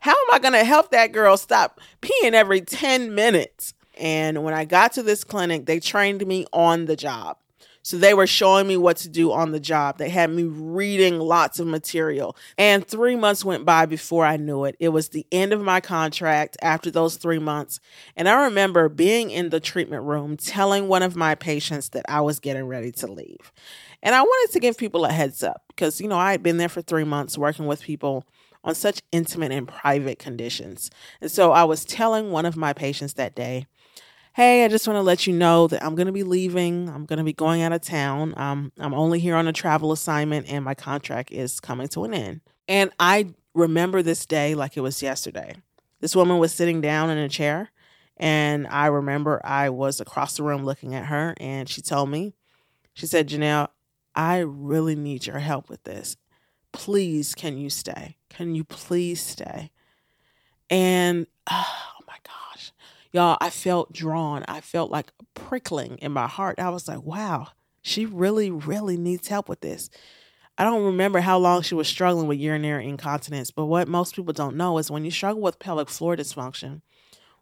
How 0.04 0.10
am 0.10 0.34
I 0.34 0.38
going 0.38 0.52
to 0.52 0.64
help 0.64 0.90
that 0.90 1.12
girl 1.12 1.38
stop 1.38 1.80
peeing 2.02 2.34
every 2.34 2.60
10 2.60 3.14
minutes? 3.14 3.72
And 3.98 4.44
when 4.44 4.52
I 4.52 4.66
got 4.66 4.92
to 4.92 5.02
this 5.02 5.24
clinic, 5.24 5.64
they 5.64 5.80
trained 5.80 6.26
me 6.26 6.44
on 6.52 6.84
the 6.84 6.94
job. 6.94 7.38
So 7.80 7.96
they 7.96 8.12
were 8.12 8.26
showing 8.26 8.66
me 8.66 8.76
what 8.76 8.98
to 8.98 9.08
do 9.08 9.32
on 9.32 9.52
the 9.52 9.60
job. 9.60 9.96
They 9.96 10.10
had 10.10 10.28
me 10.28 10.42
reading 10.42 11.18
lots 11.18 11.58
of 11.58 11.66
material. 11.66 12.36
And 12.58 12.86
three 12.86 13.16
months 13.16 13.46
went 13.46 13.64
by 13.64 13.86
before 13.86 14.26
I 14.26 14.36
knew 14.36 14.64
it. 14.64 14.76
It 14.78 14.90
was 14.90 15.08
the 15.08 15.26
end 15.32 15.54
of 15.54 15.62
my 15.62 15.80
contract 15.80 16.58
after 16.60 16.90
those 16.90 17.16
three 17.16 17.38
months. 17.38 17.80
And 18.14 18.28
I 18.28 18.44
remember 18.44 18.90
being 18.90 19.30
in 19.30 19.48
the 19.48 19.60
treatment 19.60 20.02
room 20.02 20.36
telling 20.36 20.86
one 20.86 21.02
of 21.02 21.16
my 21.16 21.34
patients 21.34 21.88
that 21.90 22.04
I 22.10 22.20
was 22.20 22.40
getting 22.40 22.66
ready 22.66 22.92
to 22.92 23.06
leave. 23.06 23.52
And 24.02 24.14
I 24.14 24.20
wanted 24.20 24.52
to 24.52 24.60
give 24.60 24.76
people 24.76 25.06
a 25.06 25.12
heads 25.12 25.42
up 25.42 25.62
because, 25.68 25.98
you 25.98 26.08
know, 26.08 26.18
I 26.18 26.32
had 26.32 26.42
been 26.42 26.58
there 26.58 26.68
for 26.68 26.82
three 26.82 27.04
months 27.04 27.38
working 27.38 27.64
with 27.64 27.80
people 27.80 28.26
on 28.64 28.74
such 28.74 29.02
intimate 29.12 29.52
and 29.52 29.68
private 29.68 30.18
conditions. 30.18 30.90
And 31.20 31.30
so 31.30 31.52
I 31.52 31.64
was 31.64 31.84
telling 31.84 32.32
one 32.32 32.46
of 32.46 32.56
my 32.56 32.72
patients 32.72 33.14
that 33.14 33.36
day, 33.36 33.66
Hey, 34.32 34.64
I 34.64 34.68
just 34.68 34.88
want 34.88 34.96
to 34.96 35.02
let 35.02 35.28
you 35.28 35.32
know 35.32 35.68
that 35.68 35.84
I'm 35.84 35.94
going 35.94 36.08
to 36.08 36.12
be 36.12 36.24
leaving. 36.24 36.88
I'm 36.88 37.04
going 37.04 37.18
to 37.18 37.24
be 37.24 37.32
going 37.32 37.62
out 37.62 37.72
of 37.72 37.82
town. 37.82 38.34
Um, 38.36 38.72
I'm 38.78 38.92
only 38.92 39.20
here 39.20 39.36
on 39.36 39.46
a 39.46 39.52
travel 39.52 39.92
assignment 39.92 40.50
and 40.50 40.64
my 40.64 40.74
contract 40.74 41.30
is 41.30 41.60
coming 41.60 41.86
to 41.88 42.02
an 42.02 42.14
end. 42.14 42.40
And 42.66 42.90
I 42.98 43.32
remember 43.54 44.02
this 44.02 44.26
day 44.26 44.56
like 44.56 44.76
it 44.76 44.80
was 44.80 45.02
yesterday. 45.02 45.54
This 46.00 46.16
woman 46.16 46.38
was 46.38 46.52
sitting 46.52 46.80
down 46.80 47.10
in 47.10 47.18
a 47.18 47.28
chair, 47.28 47.70
and 48.16 48.66
I 48.66 48.86
remember 48.86 49.40
I 49.44 49.70
was 49.70 50.00
across 50.00 50.36
the 50.36 50.42
room 50.42 50.64
looking 50.64 50.94
at 50.94 51.06
her, 51.06 51.34
and 51.38 51.68
she 51.68 51.80
told 51.80 52.10
me, 52.10 52.34
She 52.92 53.06
said, 53.06 53.28
Janelle, 53.28 53.68
I 54.14 54.38
really 54.38 54.96
need 54.96 55.26
your 55.26 55.38
help 55.38 55.70
with 55.70 55.82
this. 55.84 56.16
Please, 56.74 57.36
can 57.36 57.56
you 57.56 57.70
stay? 57.70 58.16
Can 58.28 58.54
you 58.54 58.64
please 58.64 59.20
stay? 59.20 59.70
And 60.68 61.26
oh 61.50 61.92
my 62.06 62.16
gosh, 62.24 62.72
y'all, 63.12 63.38
I 63.40 63.48
felt 63.48 63.92
drawn. 63.92 64.44
I 64.48 64.60
felt 64.60 64.90
like 64.90 65.12
prickling 65.34 65.98
in 65.98 66.12
my 66.12 66.26
heart. 66.26 66.58
I 66.58 66.70
was 66.70 66.88
like, 66.88 67.02
wow, 67.02 67.48
she 67.80 68.04
really, 68.04 68.50
really 68.50 68.96
needs 68.96 69.28
help 69.28 69.48
with 69.48 69.60
this. 69.60 69.88
I 70.58 70.64
don't 70.64 70.84
remember 70.84 71.20
how 71.20 71.38
long 71.38 71.62
she 71.62 71.76
was 71.76 71.88
struggling 71.88 72.26
with 72.26 72.38
urinary 72.38 72.88
incontinence, 72.88 73.50
but 73.50 73.66
what 73.66 73.88
most 73.88 74.16
people 74.16 74.32
don't 74.32 74.56
know 74.56 74.78
is 74.78 74.90
when 74.90 75.04
you 75.04 75.10
struggle 75.10 75.42
with 75.42 75.60
pelvic 75.60 75.88
floor 75.88 76.16
dysfunction, 76.16 76.82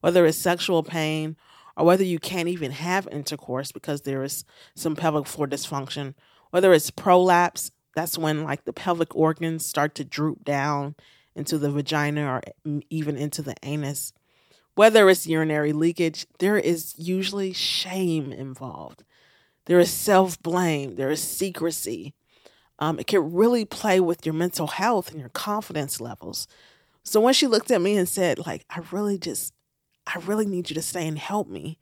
whether 0.01 0.27
it's 0.27 0.39
sexual 0.39 0.83
pain 0.83 1.37
or 1.77 1.87
whether 1.87 2.05
you 2.05 2.19
can't 2.19 2.49
even 2.49 2.71
have 2.71 3.09
intercourse 3.11 3.73
because 3.73 4.03
there 4.03 4.23
is 4.23 4.45
some 4.75 4.95
pelvic 4.95 5.27
floor 5.27 5.47
dysfunction, 5.47 6.15
whether 6.51 6.73
it's 6.73 6.91
prolapse, 6.91 7.71
that's 7.95 8.19
when 8.19 8.45
like 8.45 8.65
the 8.65 8.73
pelvic 8.73 9.15
organs 9.15 9.67
start 9.67 9.95
to 9.97 10.05
droop 10.05 10.45
down 10.45 10.95
into 11.35 11.59
the 11.59 11.71
vagina 11.71 12.27
or 12.27 12.43
even 12.91 13.17
into 13.17 13.43
the 13.43 13.55
anus. 13.63 14.13
Whether 14.75 15.09
it's 15.11 15.27
urinary 15.27 15.73
leakage, 15.73 16.27
there 16.39 16.57
is 16.57 16.95
usually 16.97 17.53
shame 17.53 18.33
involved. 18.33 19.05
There 19.67 19.79
is 19.79 19.91
self 19.91 20.43
blame, 20.43 20.97
there 20.97 21.11
is 21.11 21.23
secrecy. 21.23 22.15
Um, 22.79 22.99
it 22.99 23.07
can 23.07 23.33
really 23.33 23.65
play 23.65 24.01
with 24.01 24.27
your 24.27 24.33
mental 24.35 24.67
health 24.67 25.11
and 25.11 25.21
your 25.21 25.29
confidence 25.29 26.01
levels. 26.01 26.49
So 27.05 27.21
when 27.21 27.35
she 27.35 27.47
looked 27.47 27.71
at 27.71 27.81
me 27.81 27.97
and 27.97 28.09
said, 28.09 28.45
like, 28.45 28.65
I 28.71 28.81
really 28.91 29.19
just, 29.19 29.53
I 30.07 30.19
really 30.19 30.47
need 30.47 30.71
you 30.71 30.75
to 30.75 30.83
stay 30.83 31.07
and 31.07 31.19
help 31.19 31.49
me, 31.49 31.79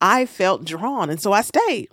I 0.00 0.26
felt 0.26 0.64
drawn. 0.64 1.10
And 1.10 1.20
so 1.20 1.32
I 1.32 1.40
stayed. 1.40 1.88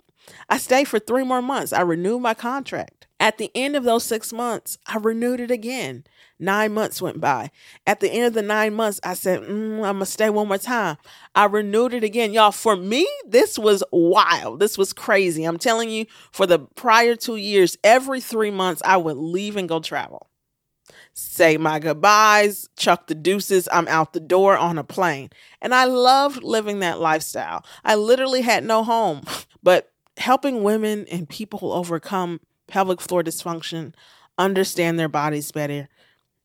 I 0.48 0.58
stayed 0.58 0.88
for 0.88 0.98
three 0.98 1.24
more 1.24 1.42
months. 1.42 1.72
I 1.72 1.80
renewed 1.80 2.20
my 2.20 2.34
contract. 2.34 2.93
At 3.24 3.38
the 3.38 3.50
end 3.54 3.74
of 3.74 3.84
those 3.84 4.04
six 4.04 4.34
months, 4.34 4.76
I 4.86 4.98
renewed 4.98 5.40
it 5.40 5.50
again. 5.50 6.04
Nine 6.38 6.74
months 6.74 7.00
went 7.00 7.22
by. 7.22 7.50
At 7.86 8.00
the 8.00 8.10
end 8.10 8.26
of 8.26 8.34
the 8.34 8.42
nine 8.42 8.74
months, 8.74 9.00
I 9.02 9.14
said, 9.14 9.40
mm, 9.40 9.76
I'm 9.76 9.80
going 9.80 10.00
to 10.00 10.04
stay 10.04 10.28
one 10.28 10.48
more 10.48 10.58
time. 10.58 10.98
I 11.34 11.46
renewed 11.46 11.94
it 11.94 12.04
again. 12.04 12.34
Y'all, 12.34 12.52
for 12.52 12.76
me, 12.76 13.08
this 13.26 13.58
was 13.58 13.82
wild. 13.90 14.60
This 14.60 14.76
was 14.76 14.92
crazy. 14.92 15.44
I'm 15.44 15.56
telling 15.56 15.88
you, 15.88 16.04
for 16.32 16.44
the 16.46 16.58
prior 16.58 17.16
two 17.16 17.36
years, 17.36 17.78
every 17.82 18.20
three 18.20 18.50
months, 18.50 18.82
I 18.84 18.98
would 18.98 19.16
leave 19.16 19.56
and 19.56 19.70
go 19.70 19.80
travel. 19.80 20.28
Say 21.14 21.56
my 21.56 21.78
goodbyes, 21.78 22.68
chuck 22.76 23.06
the 23.06 23.14
deuces, 23.14 23.70
I'm 23.72 23.88
out 23.88 24.12
the 24.12 24.20
door 24.20 24.58
on 24.58 24.76
a 24.76 24.84
plane. 24.84 25.30
And 25.62 25.74
I 25.74 25.86
loved 25.86 26.42
living 26.42 26.80
that 26.80 27.00
lifestyle. 27.00 27.64
I 27.86 27.94
literally 27.94 28.42
had 28.42 28.64
no 28.64 28.84
home, 28.84 29.22
but 29.62 29.92
helping 30.18 30.62
women 30.62 31.06
and 31.10 31.26
people 31.26 31.72
overcome 31.72 32.40
pelvic 32.66 33.00
floor 33.00 33.22
dysfunction, 33.22 33.94
understand 34.38 34.98
their 34.98 35.08
bodies 35.08 35.52
better, 35.52 35.88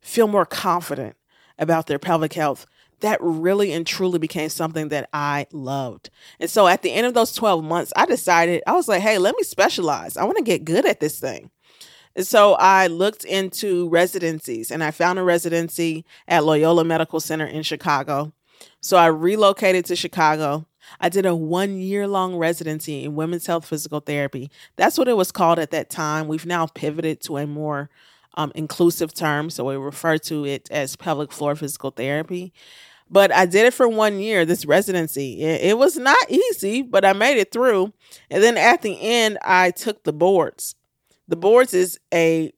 feel 0.02 0.28
more 0.28 0.46
confident 0.46 1.16
about 1.58 1.88
their 1.88 2.00
pelvic 2.00 2.34
health. 2.34 2.66
That 3.02 3.20
really 3.22 3.72
and 3.72 3.88
truly 3.88 4.20
became 4.20 4.50
something 4.50 4.90
that 4.90 5.10
I 5.14 5.48
loved. 5.54 6.10
And 6.40 6.50
so 6.50 6.68
at 6.68 6.82
the 6.82 6.92
end 6.92 7.08
of 7.08 7.14
those 7.14 7.34
12 7.34 7.64
months, 7.64 7.94
I 7.96 8.06
decided, 8.06 8.62
I 8.68 8.74
was 8.74 8.88
like, 8.88 9.02
hey, 9.02 9.18
let 9.18 9.36
me 9.38 9.44
specialize. 9.44 10.18
I 10.18 10.26
want 10.26 10.38
to 10.38 10.44
get 10.44 10.66
good 10.66 10.86
at 10.86 11.00
this 11.00 11.20
thing. 11.20 11.50
And 12.16 12.28
so 12.28 12.56
I 12.56 12.88
looked 12.88 13.24
into 13.24 13.88
residencies 13.88 14.72
and 14.72 14.84
I 14.84 14.92
found 14.92 15.20
a 15.20 15.24
residency 15.24 16.06
at 16.28 16.44
Loyola 16.44 16.84
Medical 16.84 17.22
Center 17.22 17.46
in 17.46 17.64
Chicago. 17.64 18.34
So 18.82 18.98
I 18.98 19.06
relocated 19.06 19.86
to 19.86 19.96
Chicago 19.96 20.66
I 21.00 21.10
did 21.10 21.26
a 21.26 21.36
one 21.36 21.80
year 21.80 22.08
long 22.08 22.36
residency 22.36 23.04
in 23.04 23.16
women's 23.16 23.46
health 23.46 23.66
physical 23.66 24.00
therapy. 24.00 24.50
That's 24.76 24.98
what 24.98 25.08
it 25.08 25.18
was 25.18 25.32
called 25.32 25.60
at 25.60 25.72
that 25.72 25.90
time. 25.90 26.28
We've 26.28 26.46
now 26.46 26.68
pivoted 26.68 27.22
to 27.22 27.38
a 27.38 27.48
more 27.48 27.90
um, 28.36 28.52
inclusive 28.56 29.14
term. 29.14 29.50
So 29.50 29.66
we 29.66 29.76
refer 29.76 30.18
to 30.20 30.46
it 30.46 30.70
as 30.72 30.96
pelvic 30.96 31.32
floor 31.32 31.56
physical 31.56 31.92
therapy. 31.92 32.54
But 33.10 33.32
I 33.32 33.46
did 33.46 33.66
it 33.66 33.74
for 33.74 33.88
one 33.88 34.20
year, 34.20 34.46
this 34.46 34.66
residency. 34.66 35.42
It, 35.42 35.72
it 35.72 35.78
was 35.78 35.98
not 35.98 36.30
easy, 36.30 36.82
but 36.84 37.04
I 37.04 37.14
made 37.14 37.40
it 37.40 37.52
through. 37.52 37.92
And 38.30 38.44
then 38.44 38.56
at 38.56 38.82
the 38.82 39.00
end, 39.02 39.40
I 39.44 39.72
took 39.72 40.04
the 40.04 40.14
boards. 40.14 40.76
The 41.28 41.36
boards 41.36 41.74
is 41.74 42.00
a 42.14 42.52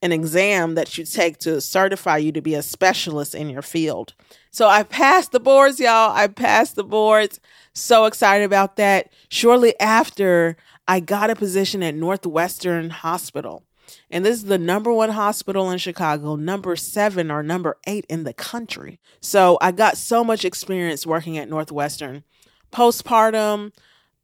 an 0.00 0.12
exam 0.12 0.76
that 0.76 0.96
you 0.96 1.04
take 1.04 1.38
to 1.38 1.60
certify 1.60 2.16
you 2.18 2.30
to 2.30 2.40
be 2.40 2.54
a 2.54 2.62
specialist 2.62 3.34
in 3.34 3.50
your 3.50 3.62
field. 3.62 4.14
So 4.58 4.66
I 4.66 4.82
passed 4.82 5.30
the 5.30 5.38
boards, 5.38 5.78
y'all. 5.78 6.10
I 6.10 6.26
passed 6.26 6.74
the 6.74 6.82
boards. 6.82 7.38
So 7.74 8.06
excited 8.06 8.42
about 8.42 8.74
that. 8.74 9.12
Shortly 9.28 9.78
after, 9.78 10.56
I 10.88 10.98
got 10.98 11.30
a 11.30 11.36
position 11.36 11.80
at 11.84 11.94
Northwestern 11.94 12.90
Hospital. 12.90 13.62
And 14.10 14.26
this 14.26 14.34
is 14.34 14.46
the 14.46 14.58
number 14.58 14.92
one 14.92 15.10
hospital 15.10 15.70
in 15.70 15.78
Chicago, 15.78 16.34
number 16.34 16.74
seven 16.74 17.30
or 17.30 17.44
number 17.44 17.76
eight 17.86 18.04
in 18.08 18.24
the 18.24 18.32
country. 18.32 18.98
So 19.20 19.58
I 19.60 19.70
got 19.70 19.96
so 19.96 20.24
much 20.24 20.44
experience 20.44 21.06
working 21.06 21.38
at 21.38 21.48
Northwestern. 21.48 22.24
Postpartum, 22.72 23.72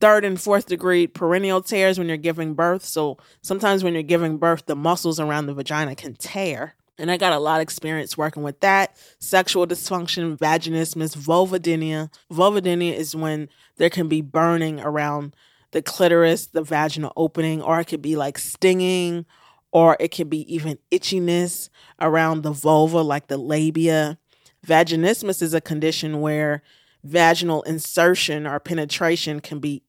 third 0.00 0.25
and 0.25 0.41
fourth 0.41 0.67
degree 0.67 1.07
perineal 1.07 1.64
tears 1.64 1.97
when 1.97 2.09
you're 2.09 2.17
giving 2.17 2.55
birth. 2.55 2.85
So 2.85 3.19
sometimes 3.41 3.85
when 3.85 3.93
you're 3.93 4.03
giving 4.03 4.38
birth, 4.38 4.67
the 4.67 4.75
muscles 4.75 5.21
around 5.21 5.47
the 5.47 5.55
vagina 5.55 5.95
can 5.95 6.17
tear. 6.17 6.75
And 6.99 7.11
I 7.11 7.17
got 7.17 7.33
a 7.33 7.39
lot 7.39 7.57
of 7.57 7.63
experience 7.63 8.17
working 8.17 8.43
with 8.43 8.61
that. 8.61 8.97
Sexual 9.19 9.67
dysfunction, 9.67 10.39
vaginismus, 10.39 11.17
vulvodynia. 11.17 12.11
Vulvodynia 12.33 12.95
is 12.95 13.17
when 13.17 13.49
there 13.77 13.91
can 13.91 14.09
be 14.09 14.21
burning 14.21 14.81
around 14.81 15.35
the 15.73 15.83
clitoris, 15.83 16.47
the 16.47 16.63
vaginal 16.63 17.13
opening, 17.17 17.61
or 17.61 17.81
it 17.81 17.87
could 17.87 18.03
be 18.03 18.15
like 18.15 18.39
stinging, 18.39 19.27
or 19.73 19.97
it 19.99 20.15
could 20.15 20.31
be 20.31 20.55
even 20.55 20.79
itchiness 20.93 21.69
around 22.01 22.43
the 22.43 22.53
vulva, 22.53 23.03
like 23.03 23.27
the 23.27 23.39
labia. 23.39 24.19
Vaginismus 24.65 25.43
is 25.43 25.53
a 25.53 25.61
condition 25.61 26.21
where 26.21 26.63
vaginal 27.03 27.63
insertion 27.63 28.47
or 28.47 28.59
penetration 28.61 29.41
can 29.41 29.59
be 29.59 29.83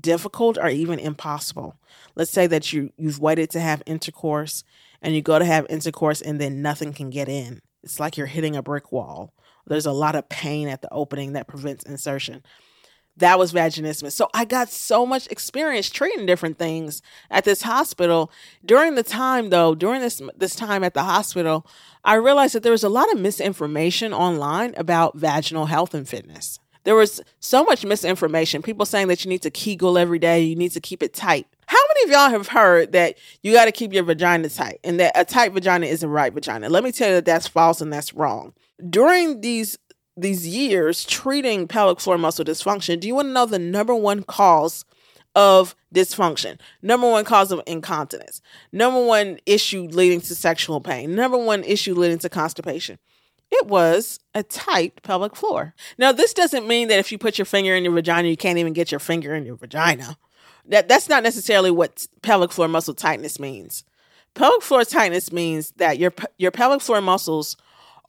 difficult 0.00 0.58
or 0.58 0.68
even 0.68 0.98
impossible. 0.98 1.76
Let's 2.14 2.30
say 2.30 2.46
that 2.46 2.72
you 2.72 2.92
you've 2.96 3.20
waited 3.20 3.50
to 3.50 3.60
have 3.60 3.82
intercourse 3.86 4.64
and 5.02 5.14
you 5.14 5.22
go 5.22 5.38
to 5.38 5.44
have 5.44 5.66
intercourse 5.68 6.20
and 6.20 6.40
then 6.40 6.62
nothing 6.62 6.92
can 6.92 7.10
get 7.10 7.28
in. 7.28 7.60
It's 7.82 8.00
like 8.00 8.16
you're 8.16 8.26
hitting 8.26 8.56
a 8.56 8.62
brick 8.62 8.92
wall. 8.92 9.32
There's 9.66 9.86
a 9.86 9.92
lot 9.92 10.14
of 10.14 10.28
pain 10.28 10.68
at 10.68 10.82
the 10.82 10.92
opening 10.92 11.32
that 11.32 11.46
prevents 11.46 11.84
insertion. 11.84 12.42
That 13.16 13.38
was 13.38 13.52
vaginismus. 13.52 14.12
So 14.12 14.28
I 14.34 14.44
got 14.44 14.70
so 14.70 15.06
much 15.06 15.28
experience 15.28 15.88
treating 15.88 16.26
different 16.26 16.58
things 16.58 17.00
at 17.30 17.44
this 17.44 17.62
hospital. 17.62 18.30
During 18.64 18.96
the 18.96 19.04
time 19.04 19.50
though, 19.50 19.74
during 19.74 20.00
this 20.00 20.20
this 20.36 20.56
time 20.56 20.82
at 20.82 20.94
the 20.94 21.04
hospital, 21.04 21.66
I 22.04 22.14
realized 22.14 22.54
that 22.54 22.62
there 22.64 22.72
was 22.72 22.82
a 22.82 22.88
lot 22.88 23.12
of 23.12 23.20
misinformation 23.20 24.12
online 24.12 24.74
about 24.76 25.16
vaginal 25.16 25.66
health 25.66 25.94
and 25.94 26.08
fitness. 26.08 26.58
There 26.84 26.94
was 26.94 27.20
so 27.40 27.64
much 27.64 27.84
misinformation. 27.84 28.62
People 28.62 28.86
saying 28.86 29.08
that 29.08 29.24
you 29.24 29.28
need 29.28 29.42
to 29.42 29.50
Kegel 29.50 29.98
every 29.98 30.18
day, 30.18 30.42
you 30.42 30.54
need 30.54 30.72
to 30.72 30.80
keep 30.80 31.02
it 31.02 31.14
tight. 31.14 31.46
How 31.66 31.78
many 31.88 32.04
of 32.04 32.10
y'all 32.10 32.30
have 32.30 32.48
heard 32.48 32.92
that 32.92 33.16
you 33.42 33.52
got 33.52 33.64
to 33.64 33.72
keep 33.72 33.92
your 33.92 34.04
vagina 34.04 34.48
tight 34.50 34.80
and 34.84 35.00
that 35.00 35.12
a 35.14 35.24
tight 35.24 35.52
vagina 35.52 35.86
is 35.86 36.02
a 36.02 36.08
right 36.08 36.32
vagina? 36.32 36.68
Let 36.68 36.84
me 36.84 36.92
tell 36.92 37.08
you 37.08 37.14
that 37.14 37.24
that's 37.24 37.48
false 37.48 37.80
and 37.80 37.92
that's 37.92 38.12
wrong. 38.14 38.52
During 38.88 39.40
these 39.40 39.78
these 40.16 40.46
years 40.46 41.04
treating 41.04 41.66
pelvic 41.66 42.00
floor 42.00 42.18
muscle 42.18 42.44
dysfunction, 42.44 43.00
do 43.00 43.08
you 43.08 43.14
want 43.14 43.28
to 43.28 43.32
know 43.32 43.46
the 43.46 43.58
number 43.58 43.94
one 43.94 44.22
cause 44.22 44.84
of 45.34 45.74
dysfunction? 45.92 46.58
Number 46.82 47.10
one 47.10 47.24
cause 47.24 47.50
of 47.50 47.60
incontinence. 47.66 48.40
Number 48.72 49.04
one 49.04 49.38
issue 49.46 49.88
leading 49.90 50.20
to 50.20 50.34
sexual 50.34 50.80
pain. 50.80 51.14
Number 51.14 51.38
one 51.38 51.64
issue 51.64 51.94
leading 51.94 52.18
to 52.18 52.28
constipation. 52.28 52.98
It 53.56 53.68
was 53.68 54.18
a 54.34 54.42
tight 54.42 55.00
pelvic 55.04 55.36
floor. 55.36 55.74
Now, 55.96 56.10
this 56.10 56.34
doesn't 56.34 56.66
mean 56.66 56.88
that 56.88 56.98
if 56.98 57.12
you 57.12 57.18
put 57.18 57.38
your 57.38 57.44
finger 57.44 57.76
in 57.76 57.84
your 57.84 57.92
vagina, 57.92 58.26
you 58.26 58.36
can't 58.36 58.58
even 58.58 58.72
get 58.72 58.90
your 58.90 58.98
finger 58.98 59.32
in 59.32 59.46
your 59.46 59.54
vagina. 59.54 60.18
That 60.66 60.88
that's 60.88 61.08
not 61.08 61.22
necessarily 61.22 61.70
what 61.70 62.04
pelvic 62.20 62.50
floor 62.50 62.66
muscle 62.66 62.94
tightness 62.94 63.38
means. 63.38 63.84
Pelvic 64.34 64.62
floor 64.62 64.84
tightness 64.84 65.30
means 65.30 65.72
that 65.76 65.98
your 65.98 66.12
your 66.36 66.50
pelvic 66.50 66.80
floor 66.80 67.00
muscles 67.00 67.56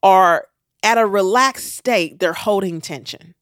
are 0.01 0.47
at 0.81 0.97
a 0.97 1.05
relaxed 1.05 1.75
state, 1.75 2.19
they're 2.19 2.33
holding 2.33 2.81
tension. 2.81 3.35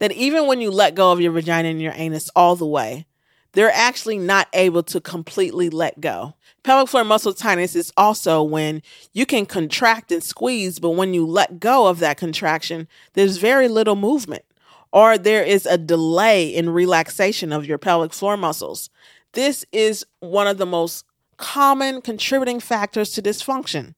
That 0.00 0.10
even 0.10 0.48
when 0.48 0.60
you 0.60 0.72
let 0.72 0.96
go 0.96 1.12
of 1.12 1.20
your 1.20 1.32
vagina 1.32 1.68
and 1.68 1.80
your 1.80 1.92
anus 1.94 2.28
all 2.34 2.56
the 2.56 2.66
way, 2.66 3.06
they're 3.52 3.72
actually 3.72 4.18
not 4.18 4.48
able 4.52 4.82
to 4.84 5.00
completely 5.00 5.70
let 5.70 6.00
go. 6.00 6.34
Pelvic 6.62 6.88
floor 6.88 7.04
muscle 7.04 7.32
tightness 7.32 7.74
is 7.74 7.92
also 7.96 8.42
when 8.42 8.82
you 9.12 9.26
can 9.26 9.46
contract 9.46 10.12
and 10.12 10.22
squeeze, 10.22 10.78
but 10.78 10.90
when 10.90 11.14
you 11.14 11.26
let 11.26 11.58
go 11.58 11.86
of 11.86 11.98
that 12.00 12.18
contraction, 12.18 12.86
there's 13.14 13.38
very 13.38 13.68
little 13.68 13.96
movement 13.96 14.44
or 14.92 15.16
there 15.16 15.44
is 15.44 15.66
a 15.66 15.78
delay 15.78 16.48
in 16.48 16.70
relaxation 16.70 17.52
of 17.52 17.66
your 17.66 17.78
pelvic 17.78 18.12
floor 18.12 18.36
muscles. 18.36 18.90
This 19.32 19.64
is 19.72 20.04
one 20.20 20.46
of 20.46 20.58
the 20.58 20.66
most 20.66 21.04
common 21.36 22.00
contributing 22.02 22.60
factors 22.60 23.12
to 23.12 23.22
dysfunction. 23.22 23.94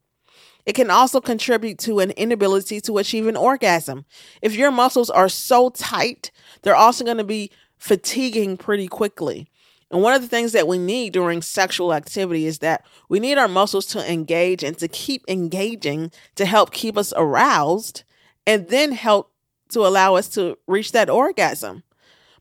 It 0.64 0.74
can 0.74 0.90
also 0.90 1.20
contribute 1.20 1.78
to 1.80 1.98
an 1.98 2.12
inability 2.12 2.80
to 2.82 2.98
achieve 2.98 3.26
an 3.26 3.36
orgasm. 3.36 4.04
If 4.40 4.54
your 4.54 4.70
muscles 4.70 5.10
are 5.10 5.28
so 5.28 5.70
tight, 5.70 6.30
they're 6.62 6.76
also 6.76 7.04
going 7.04 7.16
to 7.16 7.24
be 7.24 7.50
fatiguing 7.82 8.56
pretty 8.56 8.86
quickly. 8.86 9.48
And 9.90 10.02
one 10.02 10.14
of 10.14 10.22
the 10.22 10.28
things 10.28 10.52
that 10.52 10.68
we 10.68 10.78
need 10.78 11.12
during 11.12 11.42
sexual 11.42 11.92
activity 11.92 12.46
is 12.46 12.60
that 12.60 12.86
we 13.08 13.18
need 13.18 13.38
our 13.38 13.48
muscles 13.48 13.86
to 13.86 14.10
engage 14.10 14.62
and 14.62 14.78
to 14.78 14.86
keep 14.86 15.24
engaging 15.26 16.12
to 16.36 16.46
help 16.46 16.70
keep 16.70 16.96
us 16.96 17.12
aroused 17.16 18.04
and 18.46 18.68
then 18.68 18.92
help 18.92 19.32
to 19.70 19.80
allow 19.80 20.14
us 20.14 20.28
to 20.28 20.56
reach 20.68 20.92
that 20.92 21.10
orgasm. 21.10 21.82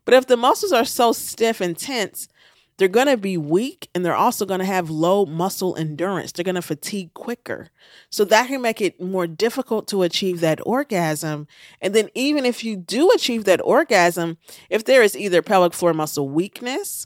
But 0.05 0.13
if 0.13 0.27
the 0.27 0.38
muscles 0.38 0.71
are 0.71 0.86
so 0.86 1.12
stiff 1.12 1.60
and 1.60 1.75
tense, 1.75 2.27
they're 2.82 2.88
going 2.88 3.06
to 3.06 3.16
be 3.16 3.38
weak 3.38 3.92
and 3.94 4.04
they're 4.04 4.16
also 4.16 4.44
going 4.44 4.60
to 4.60 4.66
have 4.66 4.90
low 4.90 5.24
muscle 5.28 5.76
endurance. 5.76 6.32
They're 6.32 6.44
going 6.44 6.56
to 6.56 6.64
fatigue 6.64 7.14
quicker. 7.14 7.70
So 8.10 8.26
that 8.26 8.48
can 8.48 8.60
make 8.60 8.82
it 8.82 9.00
more 9.00 9.28
difficult 9.28 9.88
to 9.90 10.02
achieve 10.02 10.40
that 10.40 10.60
orgasm. 10.66 11.46
And 11.80 11.94
then, 11.94 12.10
even 12.16 12.44
if 12.44 12.64
you 12.64 12.76
do 12.76 13.12
achieve 13.12 13.44
that 13.46 13.62
orgasm, 13.64 14.40
if 14.68 14.84
there 14.84 15.04
is 15.04 15.16
either 15.16 15.44
pelvic 15.44 15.76
floor 15.76 15.94
muscle 15.94 16.28
weakness, 16.28 17.06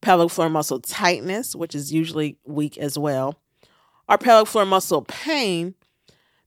pelvic 0.00 0.30
floor 0.30 0.48
muscle 0.48 0.80
tightness, 0.80 1.54
which 1.54 1.74
is 1.74 1.92
usually 1.92 2.38
weak 2.46 2.78
as 2.78 2.96
well, 2.96 3.38
or 4.08 4.16
pelvic 4.16 4.48
floor 4.48 4.64
muscle 4.64 5.02
pain, 5.02 5.74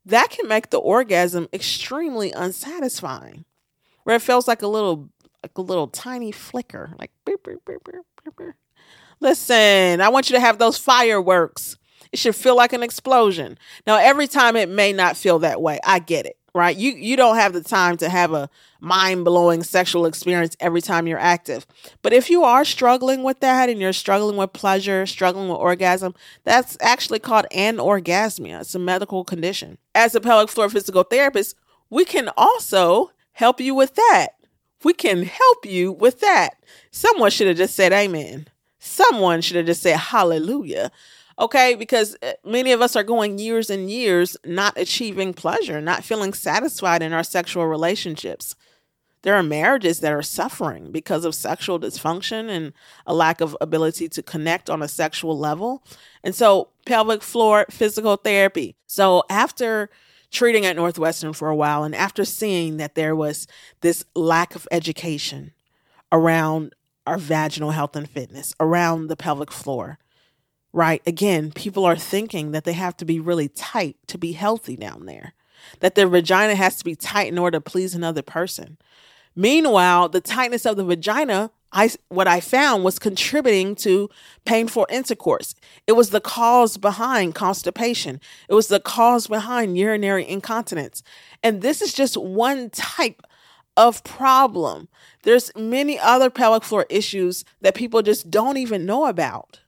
that 0.03 0.31
can 0.31 0.47
make 0.47 0.71
the 0.71 0.79
orgasm 0.79 1.47
extremely 1.53 2.31
unsatisfying, 2.31 3.45
where 4.05 4.15
it 4.15 4.23
feels 4.23 4.47
like 4.47 4.63
a 4.63 4.67
little 4.67 5.11
like 5.43 5.57
a 5.57 5.61
little 5.61 5.87
tiny 5.87 6.31
flicker, 6.31 6.93
like 6.97 7.11
beep, 7.25 7.43
beep, 7.43 7.59
beep, 7.65 7.81
Listen, 9.19 10.01
I 10.01 10.09
want 10.09 10.29
you 10.29 10.35
to 10.35 10.39
have 10.39 10.57
those 10.57 10.77
fireworks. 10.77 11.77
It 12.11 12.19
should 12.19 12.35
feel 12.35 12.55
like 12.55 12.73
an 12.73 12.83
explosion. 12.83 13.57
Now, 13.85 13.97
every 13.97 14.27
time 14.27 14.55
it 14.55 14.69
may 14.69 14.93
not 14.93 15.17
feel 15.17 15.39
that 15.39 15.61
way. 15.61 15.79
I 15.83 15.99
get 15.99 16.25
it, 16.25 16.37
right? 16.53 16.75
You 16.75 16.91
you 16.91 17.15
don't 17.15 17.35
have 17.35 17.53
the 17.53 17.61
time 17.61 17.97
to 17.97 18.09
have 18.09 18.33
a 18.33 18.49
mind-blowing 18.79 19.63
sexual 19.63 20.05
experience 20.05 20.55
every 20.59 20.81
time 20.81 21.07
you're 21.07 21.19
active. 21.19 21.65
But 22.01 22.13
if 22.13 22.29
you 22.29 22.43
are 22.43 22.65
struggling 22.65 23.23
with 23.23 23.39
that 23.39 23.69
and 23.69 23.79
you're 23.79 23.93
struggling 23.93 24.37
with 24.37 24.53
pleasure, 24.53 25.05
struggling 25.05 25.49
with 25.49 25.57
orgasm, 25.57 26.13
that's 26.43 26.77
actually 26.81 27.19
called 27.19 27.45
anorgasmia. 27.51 28.61
It's 28.61 28.75
a 28.75 28.79
medical 28.79 29.23
condition. 29.23 29.77
As 29.95 30.15
a 30.15 30.21
pelvic 30.21 30.49
floor 30.49 30.69
physical 30.69 31.03
therapist, 31.03 31.55
we 31.89 32.05
can 32.05 32.29
also 32.37 33.11
help 33.31 33.59
you 33.59 33.73
with 33.73 33.95
that 33.95 34.29
we 34.83 34.93
can 34.93 35.23
help 35.23 35.65
you 35.65 35.91
with 35.91 36.19
that. 36.21 36.51
Someone 36.91 37.31
should 37.31 37.47
have 37.47 37.57
just 37.57 37.75
said 37.75 37.93
amen. 37.93 38.47
Someone 38.79 39.41
should 39.41 39.57
have 39.57 39.65
just 39.65 39.81
said 39.81 39.97
hallelujah. 39.97 40.91
Okay, 41.39 41.75
because 41.75 42.15
uh, 42.21 42.33
many 42.45 42.71
of 42.71 42.81
us 42.81 42.95
are 42.95 43.03
going 43.03 43.39
years 43.39 43.69
and 43.69 43.89
years 43.89 44.37
not 44.45 44.77
achieving 44.77 45.33
pleasure, 45.33 45.81
not 45.81 46.03
feeling 46.03 46.33
satisfied 46.33 47.01
in 47.01 47.11
our 47.11 47.23
sexual 47.23 47.65
relationships. 47.65 48.55
There 49.23 49.35
are 49.35 49.41
marriages 49.41 50.01
that 50.01 50.11
are 50.11 50.21
suffering 50.21 50.91
because 50.91 51.25
of 51.25 51.33
sexual 51.33 51.79
dysfunction 51.79 52.49
and 52.49 52.73
a 53.07 53.13
lack 53.13 53.41
of 53.41 53.57
ability 53.61 54.09
to 54.09 54.21
connect 54.21 54.69
on 54.69 54.83
a 54.83 54.87
sexual 54.87 55.37
level. 55.37 55.81
And 56.23 56.35
so, 56.35 56.69
pelvic 56.85 57.23
floor 57.23 57.65
physical 57.71 58.17
therapy. 58.17 58.75
So, 58.85 59.23
after 59.29 59.89
treating 60.33 60.65
at 60.65 60.75
Northwestern 60.75 61.31
for 61.31 61.49
a 61.49 61.55
while, 61.55 61.83
and 61.83 61.95
after 61.95 62.25
seeing 62.25 62.77
that 62.77 62.95
there 62.95 63.15
was 63.15 63.47
this 63.81 64.03
lack 64.15 64.55
of 64.55 64.67
education 64.71 65.53
around 66.11 66.75
our 67.07 67.17
vaginal 67.17 67.71
health 67.71 67.95
and 67.95 68.09
fitness, 68.09 68.53
around 68.59 69.07
the 69.07 69.15
pelvic 69.15 69.51
floor, 69.51 69.99
right? 70.73 71.01
Again, 71.05 71.51
people 71.51 71.85
are 71.85 71.95
thinking 71.95 72.51
that 72.51 72.63
they 72.63 72.73
have 72.73 72.97
to 72.97 73.05
be 73.05 73.19
really 73.19 73.47
tight 73.47 73.95
to 74.07 74.17
be 74.17 74.31
healthy 74.31 74.75
down 74.75 75.05
there, 75.05 75.33
that 75.79 75.95
their 75.95 76.07
vagina 76.07 76.55
has 76.55 76.77
to 76.77 76.83
be 76.83 76.95
tight 76.95 77.27
in 77.27 77.37
order 77.37 77.57
to 77.57 77.61
please 77.61 77.93
another 77.93 78.21
person. 78.21 78.77
Meanwhile, 79.35 80.09
the 80.09 80.21
tightness 80.21 80.65
of 80.65 80.77
the 80.77 80.83
vagina 80.83 81.51
I 81.73 81.89
what 82.09 82.27
I 82.27 82.39
found 82.39 82.83
was 82.83 82.99
contributing 82.99 83.75
to 83.77 84.09
painful 84.45 84.85
intercourse. 84.89 85.55
It 85.87 85.93
was 85.93 86.11
the 86.11 86.21
cause 86.21 86.77
behind 86.77 87.35
constipation. 87.35 88.21
It 88.47 88.53
was 88.53 88.67
the 88.67 88.79
cause 88.79 89.27
behind 89.27 89.77
urinary 89.77 90.27
incontinence. 90.27 91.01
And 91.41 91.61
this 91.61 91.81
is 91.81 91.93
just 91.93 92.15
one 92.15 92.69
type 92.69 93.23
of 93.75 94.03
problem. 94.03 94.87
There's 95.23 95.51
many 95.55 95.97
other 95.99 96.29
pelvic 96.29 96.63
floor 96.63 96.85
issues 96.89 97.43
that 97.61 97.75
people 97.75 98.03
just 98.03 98.29
don't 98.29 98.57
even 98.57 98.85
know 98.85 99.07
about. 99.07 99.59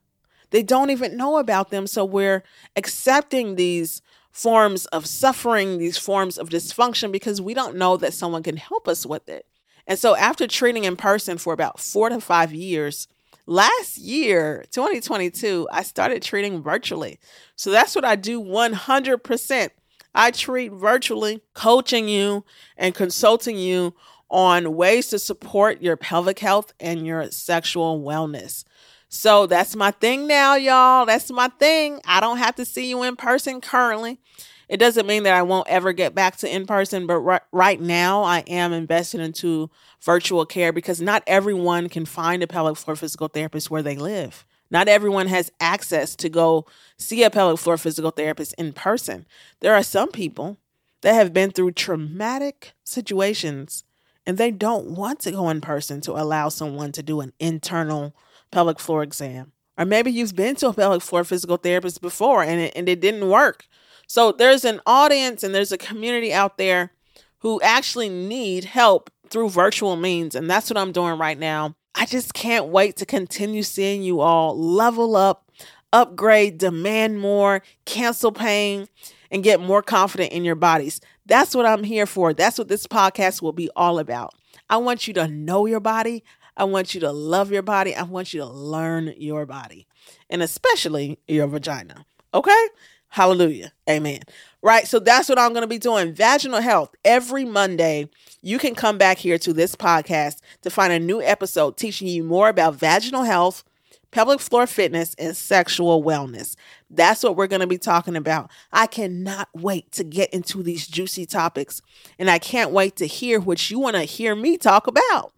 They 0.51 0.62
don't 0.62 0.91
even 0.91 1.17
know 1.17 1.38
about 1.38 1.71
them. 1.71 1.88
So 1.88 2.06
we're 2.06 2.43
accepting 2.75 3.56
these 3.56 4.01
forms 4.32 4.86
of 4.88 5.08
suffering, 5.08 5.79
these 5.79 5.97
forms 5.97 6.38
of 6.38 6.49
dysfunction 6.49 7.12
because 7.12 7.41
we 7.41 7.53
don't 7.53 7.75
know 7.75 7.97
that 7.97 8.13
someone 8.13 8.43
can 8.43 8.58
help 8.58 8.88
us 8.88 9.06
with 9.06 9.27
it. 9.27 9.47
And 9.88 10.00
so 10.00 10.15
after 10.15 10.48
treating 10.48 10.84
in 10.84 10.95
person 10.95 11.38
for 11.38 11.54
about 11.54 11.80
four 11.80 12.10
to 12.10 12.19
five 12.19 12.54
years, 12.54 13.08
last 13.45 13.98
year, 13.98 14.65
2022, 14.71 15.67
I 15.71 15.84
started 15.84 16.21
treating 16.21 16.62
virtually. 16.62 17.19
So 17.56 17.71
that's 17.71 17.95
what 17.95 18.06
I 18.06 18.15
do 18.15 18.41
100%. 18.41 19.69
I 20.15 20.32
treat 20.32 20.71
virtually, 20.71 21.41
coaching 21.54 22.08
you 22.08 22.45
and 22.78 22.95
consulting 22.95 23.58
you 23.58 23.93
on 24.30 24.76
ways 24.76 25.10
to 25.10 25.19
support 25.19 25.82
your 25.82 25.98
pelvic 25.98 26.39
health 26.39 26.74
and 26.80 27.06
your 27.06 27.30
sexual 27.32 28.02
wellness. 28.02 28.63
So 29.10 29.45
that's 29.45 29.76
my 29.76 29.91
thing 29.91 30.28
now, 30.28 30.56
y'all. 30.56 31.06
That's 31.06 31.32
my 31.32 31.50
thing. 31.60 32.02
I 32.06 32.19
don't 32.19 32.38
have 32.38 32.56
to 32.56 32.65
see 32.65 32.89
you 32.89 33.04
in 33.04 33.15
person 33.15 33.62
currently. 33.62 34.19
It 34.67 34.78
doesn't 34.78 35.08
mean 35.08 35.23
that 35.23 35.34
I 35.34 35.43
won't 35.43 35.67
ever 35.67 35.93
get 35.93 36.15
back 36.15 36.38
to 36.38 36.54
in 36.54 36.65
person, 36.65 37.06
but 37.08 37.19
right, 37.19 37.41
right 37.51 37.80
now 37.80 38.23
I 38.23 38.39
am 38.47 38.73
invested 38.73 39.21
into 39.21 39.69
virtual 40.01 40.45
care 40.45 40.71
because 40.71 41.01
not 41.01 41.23
everyone 41.28 41.89
can 41.89 42.06
find 42.06 42.41
a 42.41 42.47
pelvic 42.47 42.78
floor 42.78 42.95
physical 42.95 43.28
therapist 43.28 43.69
where 43.69 43.84
they 43.84 43.95
live. 43.95 44.45
Not 44.71 44.88
everyone 44.88 45.28
has 45.28 45.51
access 45.60 46.15
to 46.15 46.30
go 46.30 46.65
see 46.97 47.23
a 47.23 47.30
pelvic 47.30 47.60
floor 47.60 47.78
physical 47.78 48.12
therapist 48.12 48.56
in 48.58 48.73
person. 48.73 49.25
There 49.60 49.75
are 49.75 49.84
some 49.84 50.12
people 50.12 50.58
that 51.01 51.13
have 51.13 51.34
been 51.34 51.51
through 51.51 51.71
traumatic 51.71 52.73
situations 52.84 53.84
and 54.25 54.38
they 54.38 54.51
don't 54.51 54.88
want 54.88 55.19
to 55.19 55.32
go 55.32 55.49
in 55.49 55.62
person 55.62 56.01
to 56.01 56.13
allow 56.13 56.49
someone 56.49 56.91
to 56.93 57.04
do 57.04 57.21
an 57.21 57.32
internal 57.39 58.15
pelvic 58.51 58.80
floor 58.80 59.04
exam. 59.04 59.51
Or 59.78 59.86
maybe 59.86 60.12
you've 60.12 60.36
been 60.36 60.56
to 60.56 60.69
a 60.69 60.73
pelvic 60.73 61.04
floor 61.04 61.23
physical 61.23 61.58
therapist 61.58 62.01
before 62.01 62.43
and 62.43 62.60
it, 62.60 62.73
and 62.75 62.89
it 62.89 63.01
didn't 63.01 63.30
work. 63.30 63.67
So 64.07 64.31
there's 64.31 64.65
an 64.65 64.81
audience 64.85 65.43
and 65.43 65.53
there's 65.53 65.71
a 65.71 65.77
community 65.77 66.33
out 66.33 66.57
there 66.57 66.91
who 67.39 67.61
actually 67.61 68.09
need 68.09 68.65
help 68.65 69.09
through 69.29 69.49
virtual 69.49 69.95
means. 69.95 70.35
And 70.35 70.49
that's 70.49 70.69
what 70.69 70.77
I'm 70.77 70.91
doing 70.91 71.17
right 71.17 71.37
now. 71.37 71.75
I 71.93 72.05
just 72.05 72.33
can't 72.33 72.67
wait 72.67 72.97
to 72.97 73.05
continue 73.05 73.63
seeing 73.63 74.03
you 74.03 74.19
all 74.19 74.57
level 74.57 75.15
up, 75.15 75.49
upgrade, 75.93 76.57
demand 76.57 77.19
more, 77.19 77.61
cancel 77.85 78.31
pain, 78.31 78.87
and 79.31 79.43
get 79.43 79.59
more 79.59 79.81
confident 79.81 80.33
in 80.33 80.43
your 80.43 80.55
bodies. 80.55 80.99
That's 81.25 81.55
what 81.55 81.65
I'm 81.65 81.83
here 81.83 82.05
for. 82.05 82.33
That's 82.33 82.57
what 82.57 82.67
this 82.67 82.85
podcast 82.85 83.41
will 83.41 83.53
be 83.53 83.69
all 83.75 83.99
about. 83.99 84.33
I 84.69 84.77
want 84.77 85.07
you 85.07 85.13
to 85.15 85.27
know 85.27 85.65
your 85.65 85.79
body. 85.79 86.23
I 86.57 86.63
want 86.65 86.93
you 86.93 86.99
to 87.01 87.11
love 87.11 87.51
your 87.51 87.61
body. 87.61 87.95
I 87.95 88.03
want 88.03 88.33
you 88.33 88.39
to 88.41 88.45
learn 88.45 89.13
your 89.17 89.45
body, 89.45 89.87
and 90.29 90.41
especially 90.41 91.19
your 91.27 91.47
vagina. 91.47 92.05
Okay? 92.33 92.67
Hallelujah. 93.15 93.71
Amen. 93.89 94.19
Right. 94.62 94.86
So 94.89 94.99
that's 94.99 95.30
what 95.30 95.39
I'm 95.39 95.54
going 95.54 95.62
to 95.62 95.67
be 95.67 95.78
doing. 95.78 96.13
Vaginal 96.13 96.60
health 96.60 96.93
every 97.06 97.45
Monday. 97.45 98.10
You 98.41 98.60
can 98.60 98.75
come 98.75 98.97
back 98.97 99.19
here 99.19 99.38
to 99.38 99.54
this 99.54 99.73
podcast 99.73 100.41
to 100.63 100.69
find 100.69 100.91
a 100.91 100.99
new 100.99 101.21
episode 101.21 101.78
teaching 101.78 102.10
you 102.10 102.25
more 102.25 102.49
about 102.49 102.75
vaginal 102.75 103.23
health, 103.23 103.63
pelvic 104.12 104.41
floor 104.41 104.67
fitness, 104.67 105.15
and 105.17 105.34
sexual 105.34 106.04
wellness. 106.04 106.58
That's 106.89 107.23
what 107.23 107.38
we're 107.38 107.47
going 107.47 107.62
to 107.62 107.67
be 107.67 107.78
talking 107.78 108.17
about. 108.17 108.51
I 108.73 108.86
cannot 108.86 109.47
wait 109.54 109.93
to 109.93 110.04
get 110.04 110.34
into 110.34 110.62
these 110.62 110.86
juicy 110.86 111.25
topics, 111.25 111.82
and 112.19 112.30
I 112.30 112.38
can't 112.38 112.71
wait 112.71 112.97
to 112.97 113.08
hear 113.08 113.39
what 113.39 113.71
you 113.71 113.80
want 113.80 113.95
to 113.95 114.04
hear 114.04 114.36
me 114.36 114.58
talk 114.58 114.88
about. 114.88 115.32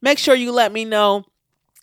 Make 0.00 0.18
sure 0.18 0.34
you 0.34 0.50
let 0.50 0.72
me 0.72 0.84
know 0.84 1.24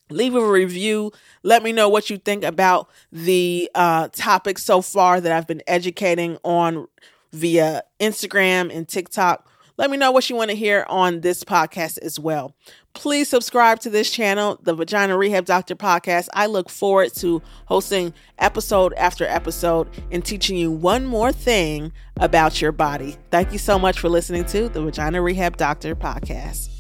leave 0.10 0.36
a 0.36 0.46
review. 0.46 1.12
Let 1.44 1.64
me 1.64 1.72
know 1.72 1.90
what 1.90 2.10
you 2.10 2.18
think 2.18 2.44
about 2.44 2.90
the 3.12 3.70
uh, 3.76 4.10
topics 4.12 4.64
so 4.64 4.82
far 4.82 5.22
that 5.22 5.32
i've 5.32 5.48
been 5.48 5.64
educating 5.68 6.38
on 6.44 6.88
via 7.32 7.84
instagram 8.00 8.76
and 8.76 8.88
tiktok. 8.88 9.48
Let 9.78 9.90
me 9.90 9.96
know 9.96 10.12
what 10.12 10.30
you 10.30 10.36
want 10.36 10.50
to 10.50 10.58
hear 10.58 10.86
on 10.90 11.22
this 11.22 11.46
podcast 11.46 12.00
as 12.00 12.20
well. 12.20 12.54
Please 12.94 13.30
subscribe 13.30 13.80
to 13.82 13.90
this 13.90 14.12
channel 14.12 14.60
the 14.62 14.74
vagina 14.74 15.16
rehab 15.18 15.46
doctor 15.46 15.76
podcast. 15.76 16.28
I 16.34 16.48
look 16.48 16.70
forward 16.70 17.14
to 17.16 17.42
hosting 17.68 18.14
episode 18.40 18.94
after 18.96 19.26
episode 19.26 19.88
and 20.12 20.26
teaching 20.26 20.58
you 20.58 20.72
one 20.72 21.06
more 21.06 21.32
thing 21.32 21.94
about 22.18 22.62
your 22.62 22.74
body. 22.74 23.16
Thank 23.32 23.54
you 23.54 23.60
so 23.60 23.80
much 23.80 24.00
for 24.00 24.10
listening 24.10 24.44
to 24.46 24.68
the 24.68 24.82
vagina 24.82 25.22
rehab 25.22 25.56
doctor 25.56 25.96
podcast 25.96 26.79